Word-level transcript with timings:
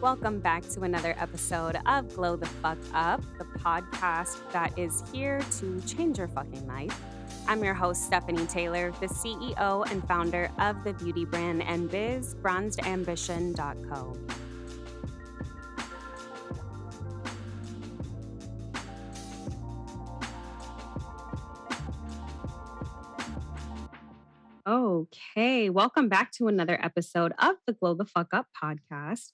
Welcome 0.00 0.38
back 0.38 0.62
to 0.68 0.82
another 0.82 1.16
episode 1.18 1.76
of 1.84 2.14
Glow 2.14 2.36
the 2.36 2.46
Fuck 2.46 2.78
Up, 2.94 3.20
the 3.36 3.44
podcast 3.58 4.38
that 4.52 4.78
is 4.78 5.02
here 5.12 5.40
to 5.58 5.80
change 5.88 6.18
your 6.18 6.28
fucking 6.28 6.68
life. 6.68 6.96
I'm 7.48 7.64
your 7.64 7.74
host, 7.74 8.04
Stephanie 8.04 8.46
Taylor, 8.46 8.92
the 9.00 9.08
CEO 9.08 9.90
and 9.90 10.06
founder 10.06 10.52
of 10.60 10.84
the 10.84 10.92
beauty 10.92 11.24
brand 11.24 11.64
and 11.64 11.90
biz, 11.90 12.36
bronzedambition.co. 12.36 14.16
Okay, 24.64 25.70
welcome 25.70 26.08
back 26.08 26.30
to 26.32 26.46
another 26.46 26.78
episode 26.80 27.32
of 27.40 27.56
the 27.66 27.72
Glow 27.72 27.94
the 27.94 28.04
Fuck 28.04 28.28
Up 28.32 28.46
podcast. 28.62 29.32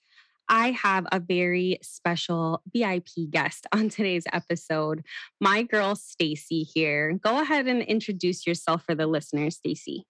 I 0.48 0.72
have 0.72 1.06
a 1.10 1.20
very 1.20 1.78
special 1.82 2.62
VIP 2.72 3.30
guest 3.30 3.66
on 3.72 3.88
today's 3.88 4.24
episode. 4.32 5.04
My 5.40 5.62
girl 5.62 5.94
Staci 5.94 6.66
here. 6.72 7.18
Go 7.22 7.40
ahead 7.40 7.66
and 7.66 7.82
introduce 7.82 8.46
yourself 8.46 8.84
for 8.84 8.94
the 8.94 9.06
listeners, 9.06 9.58
Staci. 9.58 10.02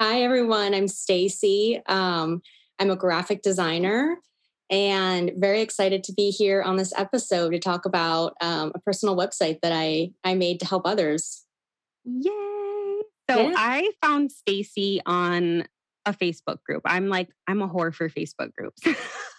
Hi 0.00 0.22
everyone, 0.22 0.74
I'm 0.74 0.86
Staci. 0.86 1.80
Um, 1.88 2.42
I'm 2.78 2.90
a 2.90 2.96
graphic 2.96 3.42
designer 3.42 4.18
and 4.70 5.32
very 5.36 5.60
excited 5.60 6.02
to 6.04 6.12
be 6.12 6.30
here 6.30 6.62
on 6.62 6.76
this 6.76 6.92
episode 6.96 7.50
to 7.50 7.58
talk 7.58 7.84
about 7.84 8.34
um, 8.40 8.72
a 8.74 8.80
personal 8.80 9.16
website 9.16 9.60
that 9.62 9.72
I 9.72 10.12
I 10.24 10.34
made 10.34 10.60
to 10.60 10.66
help 10.66 10.86
others. 10.86 11.44
Yay! 12.04 12.30
So 13.30 13.48
yeah. 13.48 13.54
I 13.56 13.90
found 14.02 14.30
Staci 14.30 15.00
on 15.06 15.64
a 16.06 16.12
Facebook 16.12 16.62
group. 16.64 16.82
I'm 16.84 17.08
like 17.08 17.28
I'm 17.46 17.62
a 17.62 17.68
whore 17.68 17.94
for 17.94 18.08
Facebook 18.08 18.52
groups. 18.54 18.82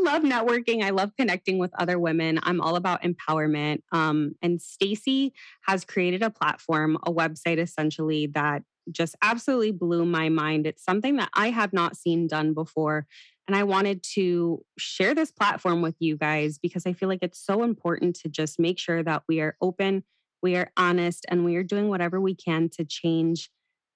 I 0.00 0.12
love 0.12 0.22
networking. 0.22 0.82
I 0.82 0.90
love 0.90 1.12
connecting 1.16 1.58
with 1.58 1.72
other 1.78 1.98
women. 1.98 2.40
I'm 2.42 2.60
all 2.60 2.76
about 2.76 3.02
empowerment. 3.02 3.82
Um, 3.92 4.34
and 4.42 4.58
Staci 4.58 5.32
has 5.62 5.84
created 5.84 6.22
a 6.22 6.30
platform, 6.30 6.96
a 7.04 7.12
website 7.12 7.58
essentially 7.58 8.26
that 8.28 8.62
just 8.90 9.14
absolutely 9.22 9.72
blew 9.72 10.04
my 10.04 10.28
mind. 10.28 10.66
It's 10.66 10.84
something 10.84 11.16
that 11.16 11.30
I 11.34 11.50
have 11.50 11.72
not 11.72 11.96
seen 11.96 12.26
done 12.26 12.54
before. 12.54 13.06
And 13.46 13.56
I 13.56 13.64
wanted 13.64 14.02
to 14.14 14.64
share 14.78 15.14
this 15.14 15.32
platform 15.32 15.82
with 15.82 15.96
you 15.98 16.16
guys 16.16 16.58
because 16.58 16.86
I 16.86 16.92
feel 16.92 17.08
like 17.08 17.22
it's 17.22 17.44
so 17.44 17.62
important 17.62 18.16
to 18.20 18.28
just 18.28 18.58
make 18.58 18.78
sure 18.78 19.02
that 19.02 19.24
we 19.28 19.40
are 19.40 19.56
open, 19.60 20.04
we 20.42 20.56
are 20.56 20.70
honest, 20.76 21.26
and 21.28 21.44
we 21.44 21.56
are 21.56 21.64
doing 21.64 21.88
whatever 21.88 22.20
we 22.20 22.34
can 22.34 22.68
to 22.70 22.84
change 22.84 23.50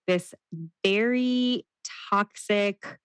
this 0.07 0.35
very 0.85 1.67
toxic, 2.11 2.99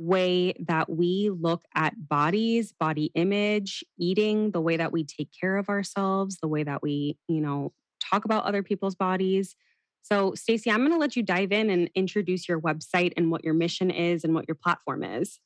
way 0.00 0.54
that 0.66 0.88
we 0.88 1.30
look 1.30 1.64
at 1.74 2.08
bodies, 2.08 2.72
body 2.72 3.10
image, 3.14 3.84
eating, 3.98 4.50
the 4.50 4.60
way 4.60 4.76
that 4.76 4.92
we 4.92 5.04
take 5.04 5.28
care 5.38 5.56
of 5.56 5.68
ourselves, 5.68 6.38
the 6.40 6.48
way 6.48 6.62
that 6.62 6.82
we, 6.82 7.18
you 7.28 7.40
know, 7.40 7.72
talk 8.00 8.24
about 8.24 8.44
other 8.44 8.62
people's 8.62 8.94
bodies. 8.94 9.54
So, 10.02 10.32
Staci, 10.32 10.72
I'm 10.72 10.78
going 10.78 10.92
to 10.92 10.96
let 10.96 11.16
you 11.16 11.22
dive 11.22 11.52
in 11.52 11.68
and 11.68 11.90
introduce 11.94 12.48
your 12.48 12.60
website 12.60 13.12
and 13.16 13.30
what 13.30 13.44
your 13.44 13.52
mission 13.52 13.90
is 13.90 14.24
and 14.24 14.34
what 14.34 14.46
your 14.48 14.54
platform 14.54 15.04
is. 15.04 15.38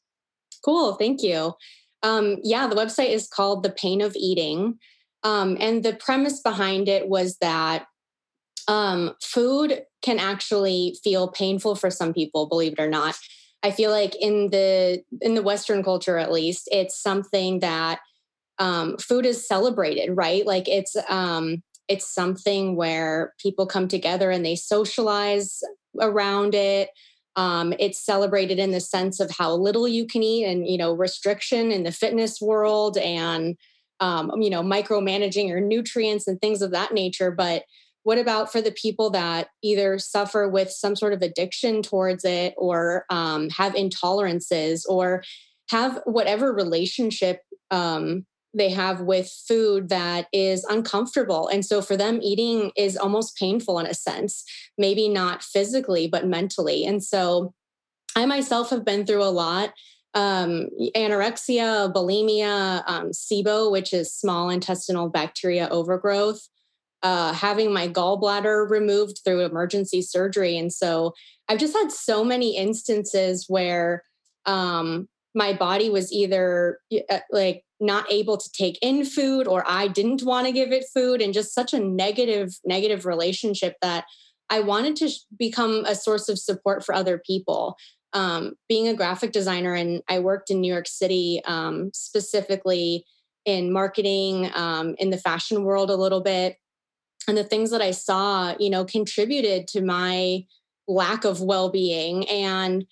Cool. 0.65 0.95
Thank 0.95 1.23
you. 1.23 1.55
Um, 2.03 2.37
yeah, 2.43 2.69
the 2.69 2.77
website 2.77 3.11
is 3.11 3.27
called 3.27 3.65
The 3.65 3.71
Pain 3.71 4.01
of 4.01 4.15
Eating. 4.15 4.79
Um, 5.25 5.57
and 5.59 5.83
the 5.83 5.95
premise 5.95 6.41
behind 6.41 6.89
it 6.89 7.09
was 7.09 7.39
that 7.39 7.87
um, 8.69 9.15
food 9.21 9.83
can 10.03 10.19
actually 10.19 10.97
feel 11.03 11.29
painful 11.29 11.75
for 11.75 11.91
some 11.91 12.15
people, 12.15 12.47
believe 12.47 12.75
it 12.75 12.81
or 12.81 12.89
not. 12.89 13.17
I 13.65 13.71
feel 13.71 13.91
like 13.91 14.15
in 14.21 14.51
the 14.51 15.03
in 15.23 15.35
the 15.35 15.43
Western 15.43 15.83
culture, 15.83 16.19
at 16.19 16.31
least, 16.31 16.69
it's 16.71 17.01
something 17.03 17.61
that 17.61 18.01
um, 18.59 18.99
food 18.99 19.25
is 19.25 19.49
celebrated, 19.49 20.13
right? 20.13 20.47
Like 20.47 20.69
it's 20.69 20.95
um, 21.09 21.63
it's 21.89 22.15
something 22.15 22.77
where 22.77 23.33
people 23.41 23.67
come 23.67 23.89
together 23.89 24.31
and 24.31 24.45
they 24.45 24.55
socialize 24.55 25.61
around 26.01 26.55
it. 26.55 26.91
Um, 27.37 27.73
it's 27.81 28.05
celebrated 28.05 28.59
in 28.59 28.71
the 28.71 28.81
sense 28.81 29.19
of 29.19 29.31
how 29.31 29.55
little 29.55 29.89
you 29.89 30.07
can 30.07 30.23
eat, 30.23 30.45
and 30.45 30.69
you 30.69 30.77
know, 30.77 30.93
restriction 30.93 31.73
in 31.73 31.85
the 31.85 31.91
fitness 31.93 32.43
world, 32.43 32.99
and 32.99 33.57
um, 33.99 34.31
you 34.43 34.51
know, 34.51 34.63
micromanaging 34.63 35.49
your 35.49 35.61
nutrients 35.61 36.29
and 36.29 36.39
things 36.39 36.61
of 36.61 36.71
that 36.73 36.93
nature. 36.93 37.31
But 37.31 37.65
what 38.05 38.19
about 38.19 38.53
for 38.53 38.61
the 38.61 38.71
people 38.71 39.11
that 39.11 39.49
either 39.63 39.99
suffer 39.99 40.49
with 40.49 40.71
some 40.71 40.95
sort 40.95 41.13
of 41.13 41.23
addiction 41.23 41.83
towards 41.83 42.25
it 42.25 42.55
or 42.57 43.05
um, 43.11 43.51
have 43.51 43.75
intolerances 43.75 44.83
or 44.89 45.25
have 45.71 46.01
whatever 46.05 46.53
relationship 46.53 47.41
um, 47.71 48.25
they 48.53 48.71
have 48.71 49.01
with 49.01 49.29
food 49.49 49.89
that 49.89 50.29
is 50.33 50.65
uncomfortable. 50.65 51.49
And 51.49 51.65
so 51.65 51.83
for 51.83 51.97
them, 51.97 52.21
eating 52.23 52.71
is 52.77 52.97
almost 52.97 53.37
painful 53.37 53.79
in 53.81 53.87
a 53.87 53.95
sense, 53.95 54.45
maybe 54.79 55.09
not 55.09 55.43
physically, 55.43 56.07
but 56.07 56.27
mentally. 56.27 56.85
And 56.85 57.03
so 57.03 57.53
I 58.15 58.27
myself 58.27 58.71
have 58.71 58.85
been 58.85 59.07
through 59.07 59.25
a 59.25 59.33
lot. 59.33 59.73
Um, 60.15 60.69
anorexia, 60.95 61.93
bulimia, 61.93 62.85
um, 62.87 63.11
SIBO, 63.11 63.73
which 63.73 63.93
is 63.93 64.15
small 64.15 64.49
intestinal 64.49 65.09
bacteria 65.09 65.69
overgrowth, 65.71 66.49
uh, 67.05 67.35
having 67.35 67.73
my 67.73 67.87
gallbladder 67.87 68.69
removed 68.69 69.21
through 69.25 69.45
emergency 69.45 70.01
surgery. 70.01 70.57
And 70.57 70.73
so 70.73 71.13
I've 71.49 71.59
just 71.59 71.77
had 71.77 71.93
so 71.93 72.25
many 72.25 72.57
instances 72.57 73.45
where 73.47 74.03
um, 74.47 75.07
my 75.35 75.53
body 75.53 75.91
was 75.91 76.11
either 76.11 76.79
uh, 77.11 77.19
like 77.31 77.63
not 77.79 78.11
able 78.11 78.39
to 78.39 78.51
take 78.53 78.79
in 78.81 79.05
food 79.05 79.47
or 79.47 79.63
I 79.67 79.87
didn't 79.87 80.23
want 80.23 80.47
to 80.47 80.53
give 80.53 80.73
it 80.73 80.87
food 80.95 81.21
and 81.21 81.35
just 81.35 81.55
such 81.55 81.75
a 81.75 81.79
negative, 81.79 82.55
negative 82.65 83.05
relationship 83.05 83.77
that 83.83 84.07
I 84.49 84.61
wanted 84.61 84.97
to 84.97 85.11
become 85.39 85.85
a 85.87 85.95
source 85.95 86.31
of 86.31 86.39
support 86.39 86.85
for 86.85 86.95
other 86.95 87.21
people. 87.25 87.77
Um, 88.15 88.55
being 88.69 88.87
a 88.89 88.95
graphic 88.95 89.33
designer, 89.33 89.75
and 89.75 90.01
I 90.09 90.21
worked 90.21 90.49
in 90.49 90.61
New 90.61 90.73
York 90.73 90.87
City 90.87 91.43
um, 91.47 91.91
specifically 91.93 93.05
in 93.45 93.73
marketing, 93.73 94.51
um, 94.55 94.95
in 94.99 95.11
the 95.11 95.19
fashion 95.19 95.65
world 95.65 95.91
a 95.91 95.97
little 95.97 96.23
bit 96.23 96.57
and 97.29 97.37
the 97.37 97.45
things 97.45 97.71
that 97.71 97.83
I 97.83 97.91
saw, 97.91 98.55
you 98.59 98.71
know, 98.71 98.85
contributed 98.85 99.69
to 99.69 99.83
my 99.83 100.45
lack 100.87 101.25
of 101.25 101.41
well-being 101.41 102.29
and 102.29 102.85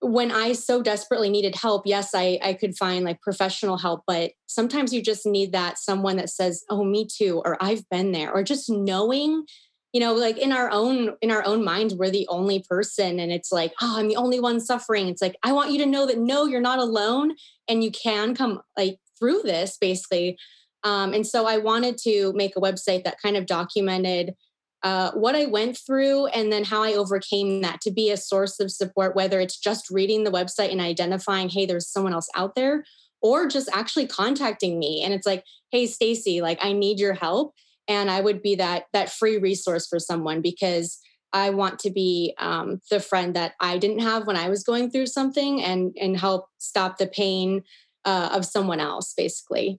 when 0.00 0.30
I 0.30 0.54
so 0.54 0.82
desperately 0.82 1.28
needed 1.28 1.54
help, 1.54 1.86
yes, 1.86 2.14
I, 2.14 2.38
I 2.42 2.54
could 2.54 2.76
find 2.76 3.04
like 3.04 3.20
professional 3.20 3.76
help, 3.76 4.02
but 4.06 4.32
sometimes 4.46 4.92
you 4.92 5.02
just 5.02 5.26
need 5.26 5.52
that 5.52 5.78
someone 5.78 6.16
that 6.16 6.30
says, 6.30 6.64
Oh, 6.70 6.84
me 6.84 7.06
too, 7.06 7.42
or 7.44 7.62
I've 7.62 7.88
been 7.90 8.12
there, 8.12 8.32
or 8.32 8.42
just 8.42 8.70
knowing, 8.70 9.44
you 9.92 10.00
know, 10.00 10.14
like 10.14 10.38
in 10.38 10.52
our 10.52 10.70
own, 10.70 11.16
in 11.20 11.30
our 11.30 11.44
own 11.44 11.64
minds, 11.64 11.94
we're 11.94 12.10
the 12.10 12.26
only 12.28 12.64
person. 12.68 13.20
And 13.20 13.30
it's 13.30 13.52
like, 13.52 13.72
oh, 13.82 13.96
I'm 13.98 14.08
the 14.08 14.16
only 14.16 14.40
one 14.40 14.60
suffering. 14.60 15.08
It's 15.08 15.20
like, 15.20 15.36
I 15.42 15.52
want 15.52 15.70
you 15.70 15.78
to 15.78 15.86
know 15.86 16.06
that 16.06 16.18
no, 16.18 16.46
you're 16.46 16.60
not 16.60 16.78
alone 16.78 17.34
and 17.68 17.84
you 17.84 17.90
can 17.90 18.34
come 18.34 18.62
like 18.76 18.98
through 19.18 19.42
this 19.42 19.76
basically. 19.78 20.38
Um, 20.84 21.12
and 21.12 21.26
so 21.26 21.46
I 21.46 21.58
wanted 21.58 21.98
to 22.04 22.32
make 22.34 22.56
a 22.56 22.60
website 22.60 23.04
that 23.04 23.20
kind 23.22 23.36
of 23.36 23.46
documented 23.46 24.34
uh, 24.82 25.10
what 25.12 25.36
I 25.36 25.44
went 25.44 25.76
through 25.76 26.26
and 26.28 26.50
then 26.50 26.64
how 26.64 26.82
I 26.82 26.94
overcame 26.94 27.60
that 27.60 27.80
to 27.82 27.90
be 27.90 28.10
a 28.10 28.16
source 28.16 28.60
of 28.60 28.70
support, 28.70 29.14
whether 29.14 29.40
it's 29.40 29.58
just 29.58 29.90
reading 29.90 30.24
the 30.24 30.30
website 30.30 30.72
and 30.72 30.80
identifying, 30.80 31.50
hey, 31.50 31.66
there's 31.66 31.88
someone 31.88 32.14
else 32.14 32.28
out 32.34 32.54
there, 32.54 32.84
or 33.20 33.46
just 33.46 33.68
actually 33.74 34.06
contacting 34.06 34.78
me. 34.78 35.02
And 35.04 35.12
it's 35.12 35.26
like, 35.26 35.44
hey, 35.70 35.84
Staci, 35.84 36.40
like 36.40 36.58
I 36.62 36.72
need 36.72 36.98
your 36.98 37.12
help. 37.12 37.54
And 37.88 38.10
I 38.10 38.20
would 38.20 38.40
be 38.40 38.54
that 38.54 38.84
that 38.92 39.10
free 39.10 39.36
resource 39.36 39.86
for 39.86 39.98
someone 39.98 40.40
because 40.40 40.98
I 41.32 41.50
want 41.50 41.78
to 41.80 41.90
be 41.90 42.34
um, 42.38 42.80
the 42.90 43.00
friend 43.00 43.36
that 43.36 43.54
I 43.60 43.78
didn't 43.78 44.00
have 44.00 44.26
when 44.26 44.36
I 44.36 44.48
was 44.48 44.62
going 44.62 44.90
through 44.90 45.06
something 45.06 45.62
and 45.62 45.94
and 46.00 46.18
help 46.18 46.46
stop 46.58 46.98
the 46.98 47.06
pain 47.06 47.62
uh, 48.04 48.30
of 48.32 48.46
someone 48.46 48.80
else, 48.80 49.12
basically. 49.14 49.78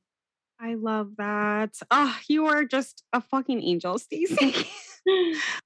I 0.61 0.75
love 0.75 1.13
that. 1.17 1.75
Ah, 1.89 2.15
oh, 2.15 2.23
you 2.27 2.45
are 2.45 2.63
just 2.63 3.03
a 3.13 3.21
fucking 3.21 3.63
angel, 3.63 3.97
Staci. 3.97 4.67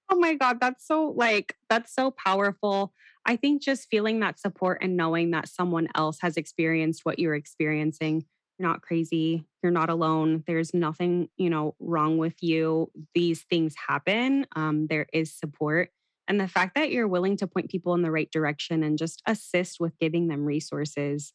oh 0.10 0.18
my 0.18 0.36
God, 0.36 0.60
that's 0.62 0.88
so 0.88 1.14
like, 1.16 1.56
that's 1.70 1.94
so 1.94 2.12
powerful. 2.12 2.94
I 3.26 3.36
think 3.36 3.62
just 3.62 3.90
feeling 3.90 4.22
that 4.22 4.40
support 4.40 4.80
and 4.82 4.96
knowing 4.96 5.32
that 5.32 5.50
someone 5.50 5.90
else 5.96 6.20
has 6.22 6.38
experienced 6.38 7.02
what 7.04 7.20
you're 7.20 7.36
experiencing, 7.36 8.24
you're 8.58 8.70
not 8.70 8.82
crazy, 8.82 9.44
you're 9.62 9.72
not 9.74 9.90
alone. 9.90 10.44
There's 10.48 10.74
nothing, 10.74 11.28
you 11.36 11.50
know, 11.50 11.76
wrong 11.80 12.18
with 12.18 12.42
you. 12.42 12.92
These 13.14 13.44
things 13.50 13.76
happen. 13.88 14.46
Um, 14.56 14.88
there 14.88 15.08
is 15.12 15.34
support. 15.34 15.90
And 16.28 16.40
the 16.40 16.48
fact 16.48 16.76
that 16.76 16.92
you're 16.92 17.08
willing 17.08 17.36
to 17.38 17.48
point 17.48 17.70
people 17.70 17.94
in 17.96 18.02
the 18.02 18.12
right 18.12 18.32
direction 18.32 18.84
and 18.84 18.98
just 18.98 19.22
assist 19.28 19.80
with 19.80 20.00
giving 20.00 20.28
them 20.28 20.46
resources 20.46 21.34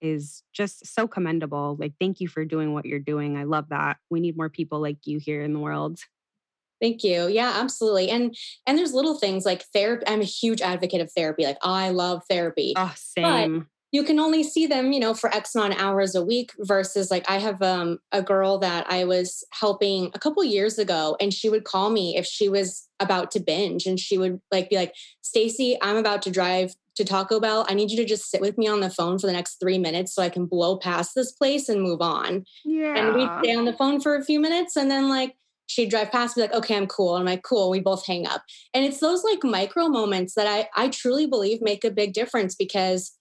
is 0.00 0.42
just 0.52 0.86
so 0.86 1.06
commendable. 1.06 1.76
Like, 1.78 1.94
thank 2.00 2.20
you 2.20 2.28
for 2.28 2.44
doing 2.44 2.72
what 2.72 2.84
you're 2.84 2.98
doing. 2.98 3.36
I 3.36 3.44
love 3.44 3.68
that. 3.70 3.98
We 4.10 4.20
need 4.20 4.36
more 4.36 4.50
people 4.50 4.80
like 4.80 4.98
you 5.04 5.18
here 5.18 5.42
in 5.42 5.52
the 5.52 5.58
world. 5.58 5.98
Thank 6.80 7.02
you. 7.02 7.28
Yeah, 7.28 7.52
absolutely. 7.56 8.10
And 8.10 8.36
and 8.66 8.76
there's 8.76 8.92
little 8.92 9.18
things 9.18 9.46
like 9.46 9.62
therapy. 9.72 10.04
I'm 10.06 10.20
a 10.20 10.24
huge 10.24 10.60
advocate 10.60 11.00
of 11.00 11.10
therapy. 11.12 11.44
Like 11.44 11.58
I 11.62 11.90
love 11.90 12.22
therapy. 12.28 12.74
Oh, 12.76 12.92
same. 12.96 13.58
But 13.60 13.66
you 13.94 14.02
can 14.02 14.18
only 14.18 14.42
see 14.42 14.66
them, 14.66 14.92
you 14.92 14.98
know, 14.98 15.14
for 15.14 15.32
X 15.32 15.54
amount 15.54 15.74
of 15.74 15.78
hours 15.78 16.16
a 16.16 16.24
week 16.24 16.50
versus 16.58 17.12
like 17.12 17.30
I 17.30 17.38
have 17.38 17.62
um, 17.62 18.00
a 18.10 18.22
girl 18.22 18.58
that 18.58 18.90
I 18.90 19.04
was 19.04 19.44
helping 19.52 20.10
a 20.14 20.18
couple 20.18 20.42
years 20.42 20.80
ago 20.80 21.16
and 21.20 21.32
she 21.32 21.48
would 21.48 21.62
call 21.62 21.90
me 21.90 22.16
if 22.16 22.26
she 22.26 22.48
was 22.48 22.88
about 22.98 23.30
to 23.30 23.40
binge 23.40 23.86
and 23.86 24.00
she 24.00 24.18
would 24.18 24.40
like 24.50 24.68
be 24.68 24.74
like, 24.74 24.94
Staci, 25.22 25.76
I'm 25.80 25.96
about 25.96 26.22
to 26.22 26.32
drive 26.32 26.74
to 26.96 27.04
Taco 27.04 27.40
Bell. 27.40 27.66
I 27.68 27.74
need 27.74 27.90
you 27.90 27.96
to 27.98 28.04
just 28.04 28.30
sit 28.30 28.40
with 28.40 28.56
me 28.56 28.68
on 28.68 28.80
the 28.80 28.90
phone 28.90 29.18
for 29.18 29.26
the 29.26 29.32
next 29.32 29.56
three 29.60 29.78
minutes 29.78 30.14
so 30.14 30.22
I 30.22 30.28
can 30.28 30.46
blow 30.46 30.76
past 30.76 31.14
this 31.14 31.32
place 31.32 31.68
and 31.68 31.82
move 31.82 32.00
on. 32.00 32.44
Yeah. 32.64 32.94
And 32.96 33.14
we'd 33.14 33.30
stay 33.42 33.54
on 33.54 33.64
the 33.64 33.72
phone 33.72 34.00
for 34.00 34.14
a 34.14 34.24
few 34.24 34.40
minutes 34.40 34.76
and 34.76 34.90
then 34.90 35.08
like 35.08 35.34
she'd 35.66 35.90
drive 35.90 36.12
past, 36.12 36.36
be 36.36 36.42
like, 36.42 36.52
okay, 36.52 36.76
I'm 36.76 36.86
cool. 36.86 37.16
And 37.16 37.22
I'm 37.22 37.32
like, 37.34 37.42
cool, 37.42 37.70
we 37.70 37.80
both 37.80 38.06
hang 38.06 38.26
up. 38.26 38.42
And 38.72 38.84
it's 38.84 39.00
those 39.00 39.24
like 39.24 39.42
micro 39.42 39.88
moments 39.88 40.34
that 40.34 40.46
I 40.46 40.68
I 40.76 40.88
truly 40.88 41.26
believe 41.26 41.60
make 41.62 41.84
a 41.84 41.90
big 41.90 42.12
difference 42.12 42.54
because 42.54 43.12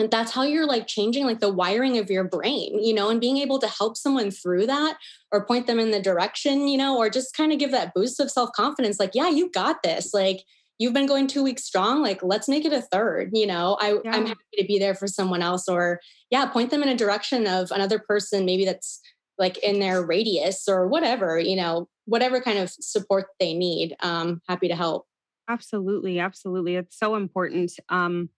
and 0.00 0.10
that's 0.10 0.32
how 0.32 0.42
you're 0.42 0.66
like 0.66 0.86
changing 0.86 1.26
like 1.26 1.40
the 1.40 1.52
wiring 1.52 1.98
of 1.98 2.10
your 2.10 2.24
brain 2.24 2.82
you 2.82 2.94
know 2.94 3.10
and 3.10 3.20
being 3.20 3.36
able 3.36 3.58
to 3.58 3.68
help 3.68 3.96
someone 3.96 4.30
through 4.30 4.66
that 4.66 4.96
or 5.30 5.44
point 5.44 5.66
them 5.66 5.78
in 5.78 5.90
the 5.90 6.00
direction 6.00 6.66
you 6.68 6.78
know 6.78 6.96
or 6.96 7.10
just 7.10 7.36
kind 7.36 7.52
of 7.52 7.58
give 7.58 7.70
that 7.70 7.92
boost 7.94 8.18
of 8.18 8.30
self-confidence 8.30 8.98
like 8.98 9.10
yeah 9.14 9.28
you 9.28 9.50
got 9.50 9.82
this 9.82 10.14
like 10.14 10.42
you've 10.80 10.94
been 10.94 11.06
going 11.06 11.28
two 11.28 11.42
weeks 11.44 11.62
strong 11.62 12.02
like 12.02 12.20
let's 12.22 12.48
make 12.48 12.64
it 12.64 12.72
a 12.72 12.80
third 12.80 13.30
you 13.32 13.46
know 13.46 13.76
I, 13.80 13.98
yeah. 14.04 14.12
i'm 14.12 14.26
happy 14.26 14.40
to 14.58 14.64
be 14.66 14.80
there 14.80 14.94
for 14.94 15.06
someone 15.06 15.42
else 15.42 15.68
or 15.68 16.00
yeah 16.30 16.46
point 16.46 16.70
them 16.70 16.82
in 16.82 16.88
a 16.88 16.96
direction 16.96 17.46
of 17.46 17.70
another 17.70 18.00
person 18.00 18.44
maybe 18.44 18.64
that's 18.64 19.00
like 19.38 19.58
in 19.58 19.78
their 19.78 20.04
radius 20.04 20.66
or 20.66 20.88
whatever 20.88 21.38
you 21.38 21.54
know 21.54 21.88
whatever 22.06 22.40
kind 22.40 22.58
of 22.58 22.70
support 22.70 23.26
they 23.38 23.54
need 23.54 23.94
um 24.00 24.40
happy 24.48 24.66
to 24.66 24.74
help 24.74 25.06
absolutely 25.48 26.18
absolutely 26.18 26.74
it's 26.74 26.98
so 26.98 27.14
important 27.14 27.72
um 27.90 28.28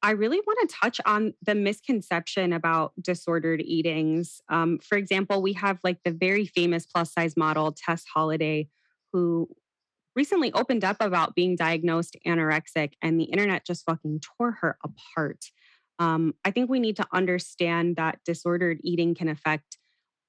I 0.00 0.12
really 0.12 0.38
want 0.46 0.68
to 0.68 0.76
touch 0.80 1.00
on 1.06 1.34
the 1.44 1.56
misconception 1.56 2.52
about 2.52 2.92
disordered 3.00 3.60
eatings. 3.60 4.40
Um, 4.48 4.78
for 4.78 4.96
example, 4.96 5.42
we 5.42 5.54
have 5.54 5.80
like 5.82 5.98
the 6.04 6.12
very 6.12 6.46
famous 6.46 6.86
plus 6.86 7.12
size 7.12 7.36
model, 7.36 7.72
Tess 7.72 8.04
Holliday, 8.14 8.68
who 9.12 9.48
recently 10.18 10.52
opened 10.52 10.82
up 10.82 10.96
about 10.98 11.36
being 11.36 11.54
diagnosed 11.54 12.16
anorexic, 12.26 12.94
and 13.00 13.20
the 13.20 13.24
internet 13.24 13.64
just 13.64 13.84
fucking 13.84 14.20
tore 14.20 14.58
her 14.60 14.76
apart. 14.84 15.44
Um, 16.00 16.34
I 16.44 16.50
think 16.50 16.68
we 16.68 16.80
need 16.80 16.96
to 16.96 17.06
understand 17.12 17.94
that 17.96 18.18
disordered 18.24 18.80
eating 18.82 19.14
can 19.14 19.28
affect 19.28 19.78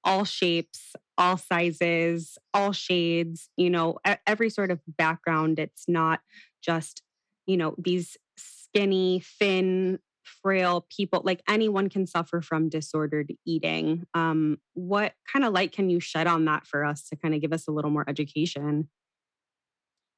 all 0.03 0.25
shapes, 0.25 0.93
all 1.17 1.37
sizes, 1.37 2.37
all 2.53 2.71
shades, 2.71 3.49
you 3.57 3.69
know, 3.71 3.97
every 4.27 4.51
sort 4.51 4.69
of 4.69 4.79
background. 4.87 5.57
It's 5.57 5.85
not 5.87 6.19
just, 6.63 7.01
you 7.47 7.57
know, 7.57 7.73
these 7.77 8.15
skinny, 8.37 9.23
thin, 9.39 9.97
frail 10.43 10.85
people. 10.95 11.21
Like 11.25 11.41
anyone 11.49 11.89
can 11.89 12.05
suffer 12.05 12.41
from 12.41 12.69
disordered 12.69 13.33
eating. 13.45 14.05
Um, 14.13 14.57
what 14.73 15.13
kind 15.31 15.43
of 15.43 15.53
light 15.53 15.71
can 15.71 15.89
you 15.89 15.99
shed 15.99 16.27
on 16.27 16.45
that 16.45 16.67
for 16.67 16.85
us 16.85 17.09
to 17.09 17.15
kind 17.15 17.33
of 17.33 17.41
give 17.41 17.53
us 17.53 17.67
a 17.67 17.71
little 17.71 17.91
more 17.91 18.05
education? 18.07 18.87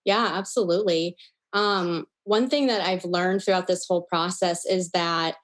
Yeah, 0.05 0.31
absolutely. 0.33 1.15
Um, 1.53 2.05
one 2.23 2.49
thing 2.49 2.67
that 2.67 2.81
I've 2.81 3.05
learned 3.05 3.43
throughout 3.43 3.67
this 3.67 3.85
whole 3.87 4.03
process 4.03 4.65
is 4.65 4.91
that 4.91 5.35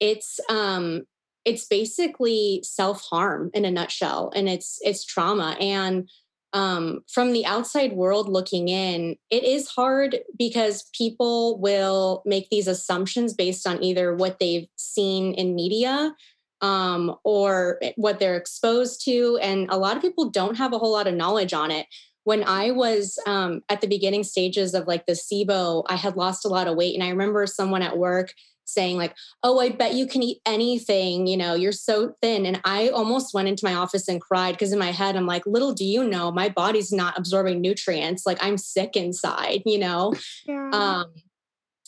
it's 0.00 0.40
um, 0.48 1.02
it's 1.44 1.66
basically 1.66 2.62
self 2.64 3.02
harm 3.02 3.50
in 3.54 3.64
a 3.64 3.70
nutshell, 3.70 4.32
and 4.34 4.48
it's 4.48 4.78
it's 4.82 5.04
trauma 5.04 5.56
and 5.60 6.08
um, 6.54 7.00
from 7.08 7.32
the 7.32 7.44
outside 7.44 7.94
world 7.94 8.28
looking 8.28 8.68
in, 8.68 9.16
it 9.28 9.42
is 9.42 9.68
hard 9.68 10.20
because 10.38 10.88
people 10.96 11.58
will 11.58 12.22
make 12.24 12.48
these 12.48 12.68
assumptions 12.68 13.34
based 13.34 13.66
on 13.66 13.82
either 13.82 14.14
what 14.14 14.38
they've 14.38 14.68
seen 14.76 15.34
in 15.34 15.56
media 15.56 16.14
um, 16.60 17.16
or 17.24 17.80
what 17.96 18.20
they're 18.20 18.36
exposed 18.36 19.04
to. 19.04 19.36
And 19.42 19.68
a 19.68 19.76
lot 19.76 19.96
of 19.96 20.02
people 20.02 20.30
don't 20.30 20.56
have 20.56 20.72
a 20.72 20.78
whole 20.78 20.92
lot 20.92 21.08
of 21.08 21.14
knowledge 21.14 21.52
on 21.52 21.72
it. 21.72 21.86
When 22.24 22.42
I 22.44 22.70
was 22.70 23.18
um, 23.26 23.62
at 23.68 23.80
the 23.80 23.86
beginning 23.86 24.24
stages 24.24 24.74
of 24.74 24.86
like 24.86 25.06
the 25.06 25.12
SIBO, 25.12 25.84
I 25.88 25.96
had 25.96 26.16
lost 26.16 26.44
a 26.44 26.48
lot 26.48 26.66
of 26.66 26.76
weight. 26.76 26.94
And 26.94 27.04
I 27.04 27.10
remember 27.10 27.46
someone 27.46 27.82
at 27.82 27.96
work 27.96 28.32
saying 28.64 28.96
like 28.96 29.14
oh 29.42 29.58
i 29.58 29.68
bet 29.68 29.94
you 29.94 30.06
can 30.06 30.22
eat 30.22 30.40
anything 30.46 31.26
you 31.26 31.36
know 31.36 31.54
you're 31.54 31.72
so 31.72 32.14
thin 32.22 32.46
and 32.46 32.60
i 32.64 32.88
almost 32.88 33.34
went 33.34 33.48
into 33.48 33.64
my 33.64 33.74
office 33.74 34.08
and 34.08 34.20
cried 34.20 34.52
because 34.52 34.72
in 34.72 34.78
my 34.78 34.90
head 34.90 35.16
i'm 35.16 35.26
like 35.26 35.44
little 35.46 35.72
do 35.72 35.84
you 35.84 36.06
know 36.06 36.30
my 36.30 36.48
body's 36.48 36.92
not 36.92 37.16
absorbing 37.18 37.60
nutrients 37.60 38.24
like 38.26 38.38
i'm 38.40 38.58
sick 38.58 38.96
inside 38.96 39.62
you 39.66 39.78
know 39.78 40.14
yeah. 40.46 40.70
um 40.72 41.12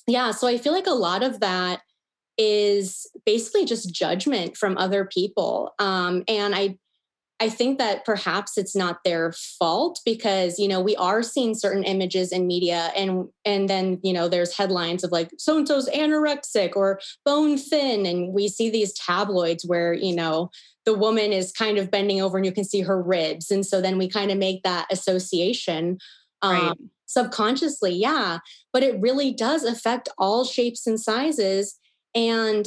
yeah 0.06 0.30
so 0.30 0.46
i 0.46 0.58
feel 0.58 0.72
like 0.72 0.86
a 0.86 0.90
lot 0.90 1.22
of 1.22 1.40
that 1.40 1.80
is 2.38 3.06
basically 3.24 3.64
just 3.64 3.94
judgment 3.94 4.56
from 4.56 4.76
other 4.76 5.06
people 5.06 5.74
um 5.78 6.22
and 6.28 6.54
i 6.54 6.76
I 7.38 7.50
think 7.50 7.78
that 7.78 8.06
perhaps 8.06 8.56
it's 8.56 8.74
not 8.74 9.04
their 9.04 9.32
fault 9.58 10.00
because 10.04 10.58
you 10.58 10.68
know 10.68 10.80
we 10.80 10.96
are 10.96 11.22
seeing 11.22 11.54
certain 11.54 11.84
images 11.84 12.32
in 12.32 12.46
media 12.46 12.90
and 12.96 13.28
and 13.44 13.68
then 13.68 14.00
you 14.02 14.12
know 14.12 14.28
there's 14.28 14.56
headlines 14.56 15.04
of 15.04 15.12
like 15.12 15.30
so 15.36 15.58
and 15.58 15.68
so's 15.68 15.88
anorexic 15.90 16.74
or 16.76 16.98
bone 17.24 17.58
thin. 17.58 18.06
And 18.06 18.32
we 18.32 18.48
see 18.48 18.70
these 18.70 18.94
tabloids 18.94 19.64
where 19.66 19.92
you 19.92 20.14
know 20.14 20.50
the 20.86 20.94
woman 20.94 21.32
is 21.32 21.52
kind 21.52 21.78
of 21.78 21.90
bending 21.90 22.22
over 22.22 22.38
and 22.38 22.46
you 22.46 22.52
can 22.52 22.64
see 22.64 22.80
her 22.80 23.02
ribs. 23.02 23.50
And 23.50 23.66
so 23.66 23.80
then 23.80 23.98
we 23.98 24.08
kind 24.08 24.30
of 24.30 24.38
make 24.38 24.62
that 24.62 24.86
association 24.90 25.98
um, 26.42 26.54
right. 26.54 26.76
subconsciously 27.06 27.92
yeah. 27.92 28.38
But 28.72 28.82
it 28.82 29.00
really 29.00 29.32
does 29.32 29.62
affect 29.64 30.08
all 30.16 30.44
shapes 30.44 30.86
and 30.86 30.98
sizes. 30.98 31.78
And 32.14 32.66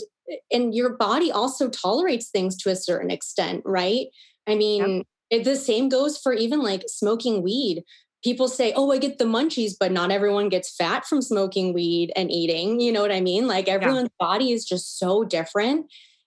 and 0.51 0.75
your 0.75 0.95
body 0.95 1.31
also 1.31 1.69
tolerates 1.69 2.29
things 2.29 2.55
to 2.57 2.69
a 2.69 2.75
certain 2.75 3.09
extent 3.09 3.63
right 3.65 4.09
I 4.49 4.55
mean, 4.55 4.97
yep. 4.97 5.05
it, 5.29 5.43
the 5.43 5.55
same 5.55 5.89
goes 5.89 6.17
for 6.17 6.33
even 6.33 6.61
like 6.61 6.83
smoking 6.87 7.43
weed. 7.43 7.83
People 8.23 8.47
say, 8.49 8.73
oh, 8.75 8.91
I 8.91 8.97
get 8.97 9.17
the 9.17 9.25
munchies, 9.25 9.73
but 9.79 9.91
not 9.91 10.11
everyone 10.11 10.49
gets 10.49 10.75
fat 10.75 11.05
from 11.05 11.21
smoking 11.21 11.73
weed 11.73 12.11
and 12.15 12.29
eating. 12.31 12.81
You 12.81 12.91
know 12.91 13.01
what 13.01 13.13
I 13.13 13.21
mean? 13.21 13.47
Like 13.47 13.69
everyone's 13.69 14.09
yeah. 14.19 14.25
body 14.25 14.51
is 14.51 14.65
just 14.65 14.99
so 14.99 15.23
different. 15.23 15.85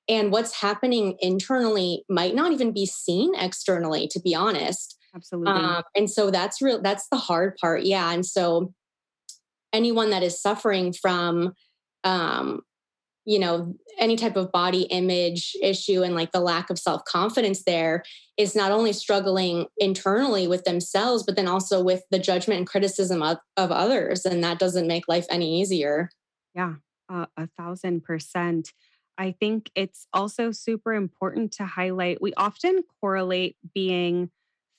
And 0.08 0.32
what's 0.32 0.60
happening 0.60 1.16
internally 1.20 2.04
might 2.08 2.34
not 2.34 2.52
even 2.52 2.72
be 2.72 2.86
seen 2.86 3.34
externally, 3.34 4.08
to 4.08 4.20
be 4.20 4.34
honest. 4.34 4.96
Absolutely. 5.14 5.52
Um, 5.52 5.82
and 5.94 6.10
so 6.10 6.30
that's 6.30 6.62
real, 6.62 6.80
that's 6.80 7.08
the 7.08 7.18
hard 7.18 7.56
part. 7.56 7.82
Yeah. 7.82 8.10
And 8.10 8.24
so 8.24 8.72
anyone 9.72 10.10
that 10.10 10.22
is 10.22 10.40
suffering 10.40 10.92
from 10.92 11.52
um, 12.04 12.62
you 13.24 13.38
know 13.38 13.74
any 13.98 14.16
type 14.16 14.36
of 14.36 14.50
body 14.52 14.82
image 14.82 15.54
issue 15.62 16.02
and 16.02 16.14
like 16.14 16.32
the 16.32 16.40
lack 16.40 16.70
of 16.70 16.78
self-confidence 16.78 17.62
there 17.64 18.02
is 18.36 18.56
not 18.56 18.72
only 18.72 18.92
struggling 18.92 19.66
internally 19.78 20.46
with 20.48 20.64
themselves 20.64 21.22
but 21.22 21.36
then 21.36 21.48
also 21.48 21.82
with 21.82 22.02
the 22.10 22.18
judgment 22.18 22.58
and 22.58 22.66
criticism 22.66 23.22
of, 23.22 23.38
of 23.56 23.70
others 23.70 24.24
and 24.24 24.42
that 24.42 24.58
doesn't 24.58 24.86
make 24.86 25.08
life 25.08 25.26
any 25.30 25.60
easier 25.60 26.10
yeah 26.54 26.74
uh, 27.08 27.26
a 27.36 27.46
thousand 27.58 28.02
percent 28.02 28.72
i 29.18 29.34
think 29.38 29.70
it's 29.74 30.06
also 30.12 30.50
super 30.50 30.92
important 30.92 31.52
to 31.52 31.64
highlight 31.64 32.20
we 32.20 32.32
often 32.34 32.82
correlate 33.00 33.56
being 33.74 34.30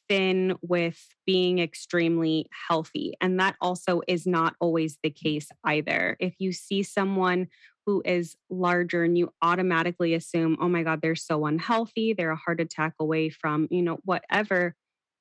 thin 0.10 0.56
with 0.62 1.16
being 1.26 1.60
extremely 1.60 2.48
healthy. 2.68 3.14
And 3.22 3.40
that 3.40 3.56
also 3.62 4.02
is 4.08 4.28
not 4.28 4.56
always 4.60 4.98
the 5.02 5.10
case 5.10 5.50
either. 5.64 6.18
If 6.20 6.36
you 6.40 6.52
see 6.52 6.84
someone 6.84 7.48
who 7.86 8.02
is 8.06 8.36
larger 8.50 9.04
and 9.04 9.18
you 9.18 9.32
automatically 9.42 10.14
assume, 10.14 10.58
oh 10.62 10.70
my 10.70 10.84
God, 10.84 11.02
they're 11.02 11.16
so 11.16 11.46
unhealthy, 11.46 12.14
they're 12.14 12.32
a 12.32 12.36
heart 12.36 12.60
attack 12.60 12.94
away 13.00 13.30
from, 13.30 13.68
you 13.70 13.82
know, 13.82 14.00
whatever. 14.04 14.76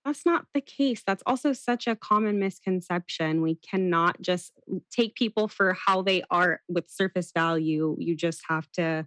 That's 0.04 0.26
not 0.26 0.46
the 0.52 0.60
case. 0.60 1.02
That's 1.06 1.22
also 1.26 1.52
such 1.52 1.86
a 1.86 1.94
common 1.94 2.40
misconception. 2.40 3.40
We 3.40 3.54
cannot 3.54 4.20
just 4.20 4.52
take 4.90 5.14
people 5.14 5.46
for 5.46 5.76
how 5.86 6.02
they 6.02 6.22
are 6.30 6.60
with 6.68 6.90
surface 6.90 7.30
value. 7.32 7.96
You 7.98 8.16
just 8.16 8.42
have 8.48 8.70
to 8.72 9.06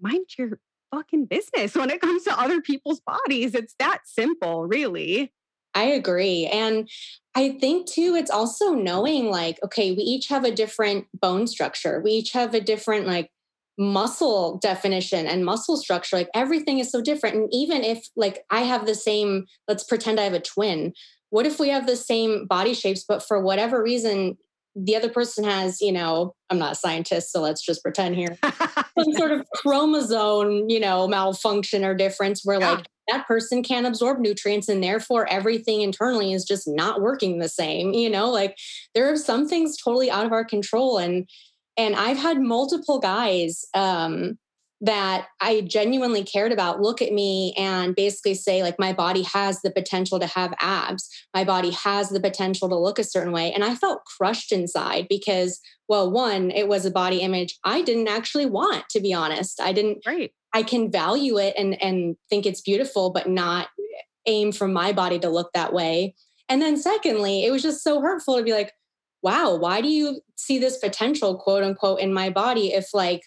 mind 0.00 0.26
your 0.36 0.58
fucking 0.92 1.26
business 1.26 1.74
when 1.76 1.90
it 1.90 2.00
comes 2.00 2.24
to 2.24 2.38
other 2.38 2.60
people's 2.60 3.00
bodies. 3.00 3.54
It's 3.54 3.74
that 3.78 4.00
simple, 4.04 4.66
really. 4.66 5.32
I 5.78 5.84
agree. 5.84 6.46
And 6.46 6.90
I 7.36 7.50
think 7.50 7.86
too, 7.86 8.16
it's 8.16 8.32
also 8.32 8.72
knowing 8.72 9.30
like, 9.30 9.60
okay, 9.64 9.92
we 9.92 10.02
each 10.02 10.26
have 10.26 10.44
a 10.44 10.50
different 10.50 11.06
bone 11.14 11.46
structure. 11.46 12.00
We 12.02 12.10
each 12.10 12.32
have 12.32 12.52
a 12.52 12.60
different 12.60 13.06
like 13.06 13.30
muscle 13.78 14.58
definition 14.58 15.24
and 15.24 15.44
muscle 15.44 15.76
structure. 15.76 16.16
Like 16.16 16.30
everything 16.34 16.80
is 16.80 16.90
so 16.90 17.00
different. 17.00 17.36
And 17.36 17.48
even 17.52 17.84
if 17.84 18.08
like 18.16 18.44
I 18.50 18.62
have 18.62 18.86
the 18.86 18.94
same, 18.96 19.46
let's 19.68 19.84
pretend 19.84 20.18
I 20.18 20.24
have 20.24 20.32
a 20.32 20.40
twin. 20.40 20.94
What 21.30 21.46
if 21.46 21.60
we 21.60 21.68
have 21.68 21.86
the 21.86 21.94
same 21.94 22.46
body 22.46 22.74
shapes, 22.74 23.04
but 23.06 23.22
for 23.22 23.40
whatever 23.40 23.80
reason, 23.80 24.36
the 24.74 24.96
other 24.96 25.08
person 25.08 25.44
has, 25.44 25.80
you 25.80 25.92
know, 25.92 26.34
I'm 26.50 26.58
not 26.58 26.72
a 26.72 26.76
scientist, 26.76 27.30
so 27.32 27.40
let's 27.40 27.64
just 27.64 27.82
pretend 27.82 28.16
here, 28.16 28.36
some 28.42 29.12
sort 29.12 29.32
of 29.32 29.46
chromosome, 29.56 30.68
you 30.68 30.80
know, 30.80 31.06
malfunction 31.06 31.84
or 31.84 31.94
difference 31.94 32.44
where 32.44 32.60
yeah. 32.60 32.70
like 32.72 32.86
that 33.08 33.26
person 33.26 33.62
can't 33.62 33.86
absorb 33.86 34.18
nutrients 34.20 34.68
and 34.68 34.82
therefore 34.82 35.26
everything 35.30 35.80
internally 35.80 36.32
is 36.32 36.44
just 36.44 36.68
not 36.68 37.00
working 37.00 37.38
the 37.38 37.48
same, 37.48 37.92
you 37.92 38.10
know, 38.10 38.30
like 38.30 38.56
there 38.94 39.10
are 39.10 39.16
some 39.16 39.48
things 39.48 39.76
totally 39.76 40.10
out 40.10 40.26
of 40.26 40.32
our 40.32 40.44
control 40.44 40.98
and 40.98 41.28
And 41.76 41.94
I've 41.96 42.18
had 42.18 42.40
multiple 42.40 42.98
guys 42.98 43.64
um, 43.74 44.38
that 44.80 45.26
I 45.40 45.60
genuinely 45.62 46.24
cared 46.24 46.52
about 46.52 46.80
look 46.80 47.00
at 47.02 47.12
me 47.12 47.54
and 47.56 47.94
basically 47.96 48.34
say, 48.34 48.62
like, 48.62 48.78
my 48.78 48.92
body 48.92 49.22
has 49.22 49.60
the 49.62 49.70
potential 49.70 50.18
to 50.20 50.26
have 50.26 50.54
abs. 50.60 51.08
My 51.34 51.44
body 51.44 51.70
has 51.70 52.10
the 52.10 52.20
potential 52.20 52.68
to 52.68 52.76
look 52.76 52.98
a 52.98 53.04
certain 53.04 53.32
way. 53.32 53.52
And 53.52 53.64
I 53.64 53.74
felt 53.74 54.04
crushed 54.04 54.52
inside 54.52 55.06
because, 55.08 55.60
well, 55.88 56.10
one, 56.10 56.50
it 56.50 56.68
was 56.68 56.84
a 56.84 56.90
body 56.90 57.20
image 57.20 57.58
I 57.64 57.82
didn't 57.82 58.08
actually 58.08 58.46
want, 58.46 58.84
to 58.90 59.00
be 59.00 59.12
honest. 59.14 59.60
I 59.60 59.72
didn't, 59.72 59.98
right. 60.06 60.32
I 60.52 60.62
can 60.62 60.90
value 60.90 61.38
it 61.38 61.54
and, 61.58 61.80
and 61.82 62.16
think 62.30 62.46
it's 62.46 62.60
beautiful, 62.60 63.10
but 63.10 63.28
not 63.28 63.68
aim 64.26 64.52
for 64.52 64.68
my 64.68 64.92
body 64.92 65.18
to 65.20 65.28
look 65.28 65.52
that 65.52 65.72
way. 65.72 66.14
And 66.48 66.62
then, 66.62 66.76
secondly, 66.76 67.44
it 67.44 67.50
was 67.50 67.62
just 67.62 67.82
so 67.82 68.00
hurtful 68.00 68.36
to 68.36 68.42
be 68.42 68.52
like, 68.52 68.72
wow, 69.22 69.54
why 69.54 69.80
do 69.80 69.88
you 69.88 70.20
see 70.36 70.58
this 70.58 70.78
potential, 70.78 71.36
quote 71.36 71.62
unquote, 71.62 72.00
in 72.00 72.12
my 72.12 72.30
body 72.30 72.68
if 72.68 72.94
like 72.94 73.22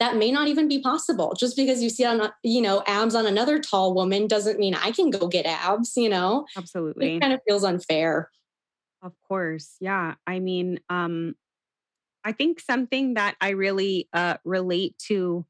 that 0.00 0.16
may 0.16 0.30
not 0.30 0.48
even 0.48 0.68
be 0.68 0.80
possible? 0.80 1.34
Just 1.38 1.56
because 1.56 1.82
you 1.82 1.90
see 1.90 2.04
on 2.04 2.30
you 2.42 2.62
know 2.62 2.82
abs 2.86 3.14
on 3.14 3.26
another 3.26 3.58
tall 3.58 3.94
woman 3.94 4.26
doesn't 4.26 4.58
mean 4.58 4.74
I 4.74 4.92
can 4.92 5.10
go 5.10 5.28
get 5.28 5.46
abs. 5.46 5.92
You 5.96 6.08
know, 6.08 6.46
absolutely, 6.56 7.16
it 7.16 7.20
kind 7.20 7.32
of 7.32 7.40
feels 7.46 7.64
unfair. 7.64 8.30
Of 9.02 9.12
course, 9.28 9.76
yeah. 9.80 10.14
I 10.26 10.38
mean, 10.38 10.80
um, 10.88 11.34
I 12.24 12.32
think 12.32 12.60
something 12.60 13.14
that 13.14 13.36
I 13.40 13.50
really 13.50 14.08
uh, 14.12 14.36
relate 14.44 14.96
to 15.08 15.44